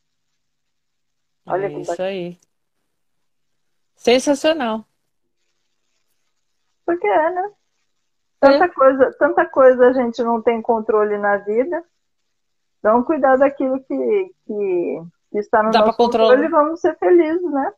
[1.45, 2.37] Olha é isso aí.
[3.95, 4.85] Sensacional.
[6.85, 7.51] Porque é, né?
[8.39, 8.69] Tanta, é.
[8.69, 11.83] coisa, tanta coisa a gente não tem controle na vida.
[12.79, 17.51] Então, cuidar daquilo que, que, que está no Dá nosso controle e vamos ser felizes,
[17.51, 17.73] né?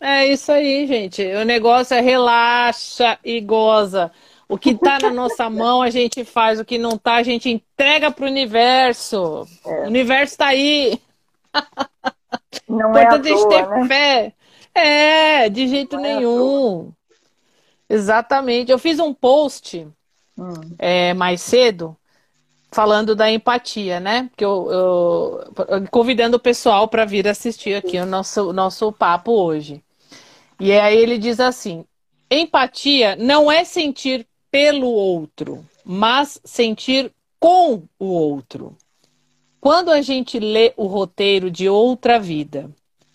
[0.00, 1.24] É isso aí, gente.
[1.34, 4.10] O negócio é relaxa e goza.
[4.48, 7.48] O que está na nossa mão a gente faz, o que não está a gente
[7.48, 9.46] entrega para o universo.
[9.64, 9.82] É.
[9.82, 11.00] O universo está aí.
[12.68, 13.86] Não é a toa, ter né?
[13.86, 14.32] fé.
[14.74, 16.88] É, de jeito não é nenhum.
[16.88, 17.03] É
[17.94, 18.72] Exatamente.
[18.72, 19.86] Eu fiz um post
[20.36, 20.52] hum.
[20.78, 21.96] é, mais cedo
[22.72, 24.28] falando da empatia, né?
[24.36, 29.80] Que eu, eu, convidando o pessoal para vir assistir aqui o nosso, nosso papo hoje.
[30.58, 31.84] E aí ele diz assim:
[32.28, 38.76] empatia não é sentir pelo outro, mas sentir com o outro.
[39.60, 42.68] Quando a gente lê o roteiro de outra vida,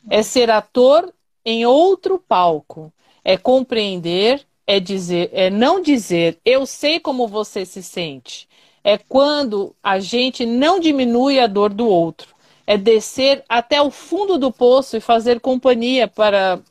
[0.09, 1.13] é ser ator
[1.43, 2.93] em outro palco,
[3.25, 8.47] é compreender é dizer, é não dizer eu sei como você se sente.
[8.83, 12.35] É quando a gente não diminui a dor do outro.
[12.67, 16.61] É descer até o fundo do poço e fazer companhia para,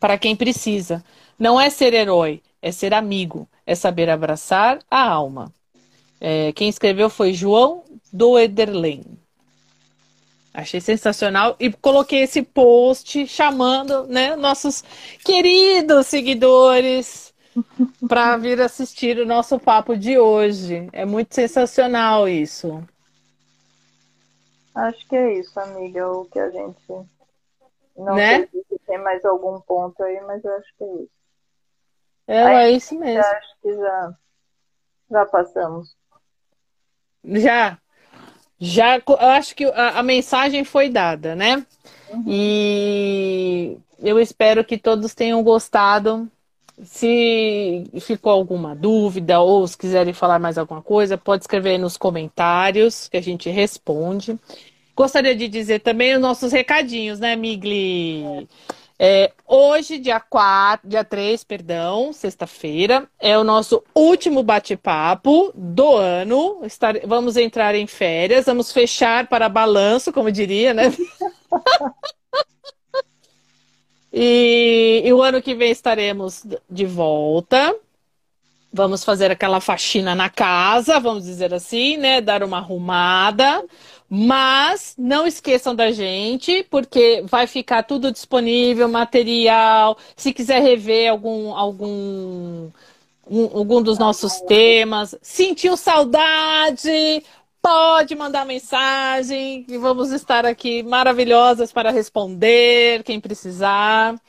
[0.00, 1.04] para quem precisa.
[1.38, 5.52] Não é ser herói, é ser amigo, é saber abraçar a alma.
[6.20, 9.04] É, quem escreveu foi João do Ederlen.
[10.52, 14.82] Achei sensacional e coloquei esse post chamando, né, nossos
[15.24, 17.32] queridos seguidores
[18.08, 20.88] para vir assistir o nosso papo de hoje.
[20.92, 22.82] É muito sensacional isso.
[24.74, 26.82] Acho que é isso, amiga, o que a gente
[27.96, 28.46] não né?
[28.48, 31.10] sei se tem mais algum ponto aí, mas eu acho que é isso.
[32.26, 33.22] É, aí, é isso mesmo.
[33.22, 34.14] Acho que já
[35.10, 35.96] já passamos.
[37.24, 37.78] Já.
[38.60, 41.64] Já, eu acho que a, a mensagem foi dada, né?
[42.10, 42.24] Uhum.
[42.26, 46.28] E eu espero que todos tenham gostado.
[46.82, 51.96] Se ficou alguma dúvida ou se quiserem falar mais alguma coisa, pode escrever aí nos
[51.96, 54.38] comentários que a gente responde.
[54.96, 58.24] Gostaria de dizer também os nossos recadinhos, né, Migli?
[58.24, 58.46] É.
[59.02, 66.60] É, hoje, dia 4, dia 3, perdão, sexta-feira, é o nosso último bate-papo do ano.
[66.64, 70.92] Estar, vamos entrar em férias, vamos fechar para balanço, como diria, né?
[74.12, 77.74] e, e o ano que vem estaremos de volta.
[78.70, 82.20] Vamos fazer aquela faxina na casa, vamos dizer assim, né?
[82.20, 83.64] Dar uma arrumada.
[84.12, 89.96] Mas não esqueçam da gente, porque vai ficar tudo disponível, material.
[90.16, 92.70] Se quiser rever algum, algum
[93.30, 95.14] um, algum dos nossos temas.
[95.22, 97.22] Sentiu saudade?
[97.62, 104.20] Pode mandar mensagem e vamos estar aqui maravilhosas para responder quem precisar.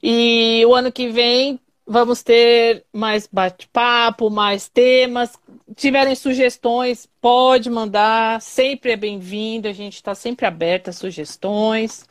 [0.00, 5.38] E o ano que vem vamos ter mais bate-papo, mais temas.
[5.76, 9.68] Tiverem sugestões, pode mandar, sempre é bem-vindo.
[9.68, 12.06] A gente está sempre aberta a sugestões.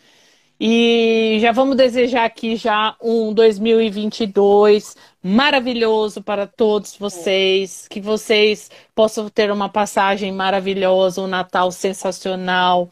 [0.59, 9.29] E já vamos desejar aqui já um 2022 maravilhoso para todos vocês, que vocês possam
[9.29, 12.89] ter uma passagem maravilhosa, um Natal sensacional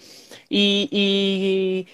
[0.50, 1.88] e, e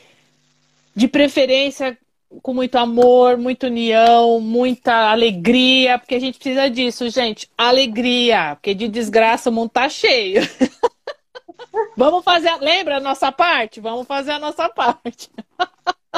[0.95, 1.97] de preferência
[2.41, 7.49] com muito amor, muita união, muita alegria, porque a gente precisa disso, gente.
[7.57, 10.41] Alegria, porque de desgraça o mundo tá cheio.
[11.95, 13.79] Vamos fazer, lembra a nossa parte?
[13.79, 15.29] Vamos fazer a nossa parte.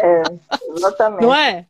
[0.01, 0.23] É,
[0.75, 1.21] exatamente.
[1.21, 1.65] Não é?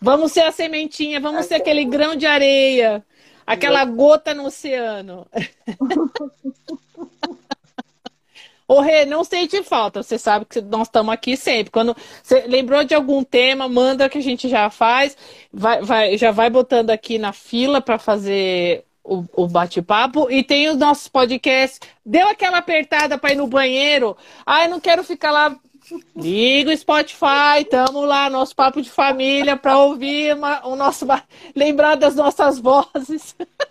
[0.00, 3.04] Vamos ser a sementinha, vamos ser aquele grão de areia,
[3.46, 5.26] aquela gota no oceano.
[8.68, 10.02] Ô, Rê, não sente falta.
[10.02, 11.70] Você sabe que nós estamos aqui sempre.
[11.70, 15.16] Quando você lembrou de algum tema, manda que a gente já faz.
[15.50, 20.30] Vai, vai, já vai botando aqui na fila para fazer o, o bate-papo.
[20.30, 21.80] E tem os nossos podcasts.
[22.04, 24.14] Deu aquela apertada para ir no banheiro.
[24.44, 25.56] Ai, não quero ficar lá.
[26.14, 31.06] Liga o Spotify, tamo lá, nosso papo de família, para ouvir uma, o nosso.
[31.56, 33.34] lembrar das nossas vozes.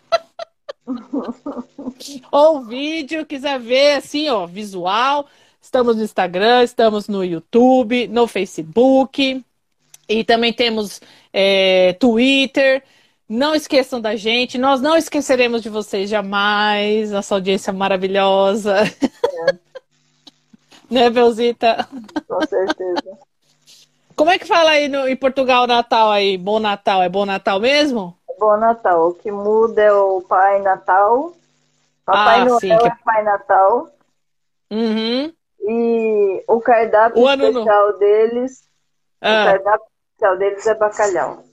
[2.32, 5.28] Ou vídeo, quiser ver assim, ó, visual.
[5.62, 9.44] Estamos no Instagram, estamos no YouTube, no Facebook.
[10.08, 11.02] E também temos
[11.34, 12.84] é, Twitter.
[13.28, 18.84] Não esqueçam da gente, nós não esqueceremos de vocês jamais, nossa audiência maravilhosa.
[18.84, 19.56] É.
[20.90, 21.86] né, Belzita?
[22.26, 23.18] Com certeza.
[24.16, 26.38] Como é que fala aí no, em Portugal Natal aí?
[26.38, 28.17] Bom Natal, é bom Natal mesmo?
[28.40, 29.10] Bom Natal.
[29.10, 31.34] O que muda é o Pai Natal.
[32.06, 32.88] Papai ah, Noel sim, que...
[32.88, 33.90] é Pai Natal.
[34.72, 35.34] Uhum.
[35.60, 37.98] E o cardápio o especial no...
[38.00, 38.70] deles,
[39.22, 39.28] ah.
[39.28, 41.44] o cardápio especial deles é bacalhau.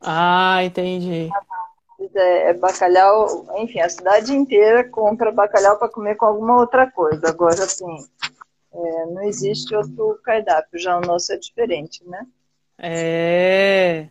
[0.00, 1.30] Ah, entendi.
[2.14, 7.28] É, é bacalhau, enfim, a cidade inteira compra bacalhau para comer com alguma outra coisa.
[7.28, 7.96] Agora, assim,
[8.72, 12.26] é, não existe outro cardápio, já o nosso é diferente, né?
[12.78, 14.08] É.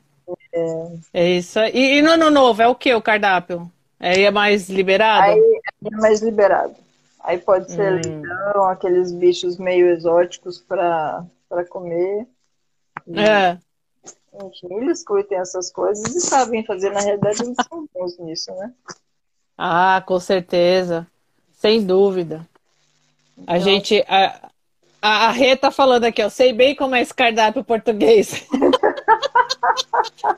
[0.55, 1.71] É, é isso aí.
[1.73, 3.69] E, e no ano novo, é o que o cardápio?
[3.99, 5.23] Aí é mais liberado?
[5.23, 6.75] Aí é mais liberado.
[7.21, 7.95] Aí pode ser hum.
[7.95, 11.25] leitão, aqueles bichos meio exóticos para
[11.69, 12.27] comer.
[13.13, 13.57] É.
[14.43, 16.91] Enfim, eles curtem essas coisas e sabem fazer.
[16.91, 18.71] Na realidade, eles são bons nisso, né?
[19.57, 21.07] Ah, com certeza.
[21.53, 22.47] Sem dúvida.
[23.37, 23.55] Então...
[23.55, 24.03] A gente.
[24.07, 24.49] A,
[25.01, 26.29] a, a Rê tá falando aqui, ó.
[26.29, 28.45] Sei bem como é esse cardápio português.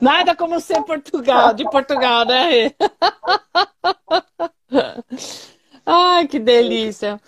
[0.00, 2.72] Nada como ser Portugal, de Portugal, né?
[5.84, 7.20] Ai, que delícia.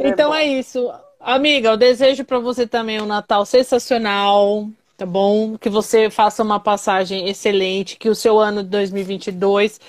[0.00, 0.92] É então é, é isso.
[1.20, 5.58] Amiga, eu desejo para você também um Natal sensacional, tá bom?
[5.58, 9.80] Que você faça uma passagem excelente, que o seu ano de 2022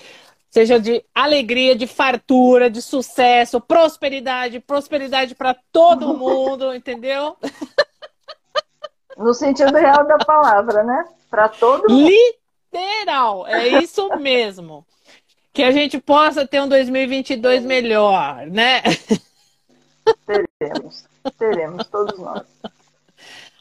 [0.50, 7.38] seja de alegria, de fartura, de sucesso, prosperidade, prosperidade para todo mundo, entendeu?
[9.20, 11.06] No sentido real da palavra, né?
[11.30, 12.10] Para todo mundo.
[12.72, 14.86] Literal, é isso mesmo.
[15.52, 18.82] Que a gente possa ter um 2022 melhor, né?
[20.26, 21.06] Teremos,
[21.38, 22.48] teremos, todos nós.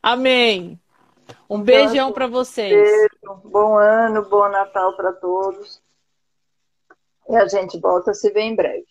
[0.03, 0.79] Amém.
[1.51, 2.73] Um beijão para vocês.
[2.73, 5.83] Beijo, bom ano, bom Natal para todos.
[7.29, 8.87] E a gente volta a se ver em breve.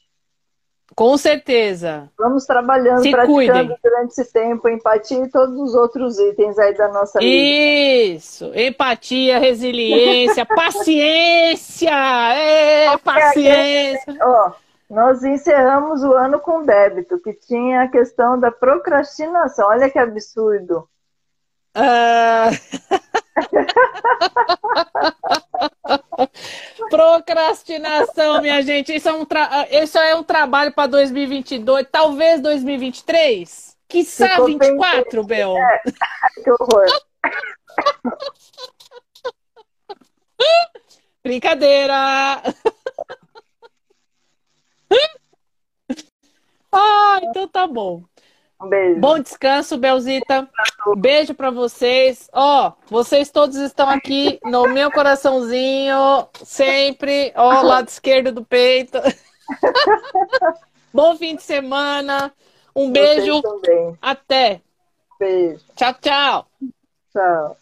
[0.95, 2.09] Com certeza.
[2.17, 3.77] Vamos trabalhando, se praticando cuidem.
[3.83, 7.31] durante esse tempo empatia e todos os outros itens aí da nossa vida.
[7.31, 14.17] Isso, empatia, resiliência, paciência, é, paciência.
[14.21, 14.51] Ó,
[14.89, 19.67] nós encerramos o ano com débito, que tinha a questão da procrastinação.
[19.67, 20.87] Olha que absurdo.
[21.75, 22.97] Uh...
[26.89, 28.95] Procrastinação, minha gente.
[28.95, 29.67] Isso é um, tra...
[29.69, 33.75] Isso é um trabalho para 2022, talvez 2023.
[33.87, 35.55] Quiçá 24, Bel.
[35.57, 35.81] É.
[36.43, 36.85] Que horror.
[41.23, 42.41] Brincadeira.
[46.71, 48.03] ah, então tá bom.
[48.61, 48.99] Um beijo.
[48.99, 50.49] Bom descanso, Belzita.
[50.97, 52.29] Beijo para vocês.
[52.33, 58.43] Ó, oh, vocês todos estão aqui no meu coraçãozinho, sempre, ó, oh, lado esquerdo do
[58.43, 58.97] peito.
[60.93, 62.33] Bom fim de semana.
[62.75, 63.41] Um beijo.
[64.01, 64.61] Até.
[65.19, 65.63] Beijo.
[65.75, 66.47] Tchau, tchau.
[67.11, 67.57] Tchau.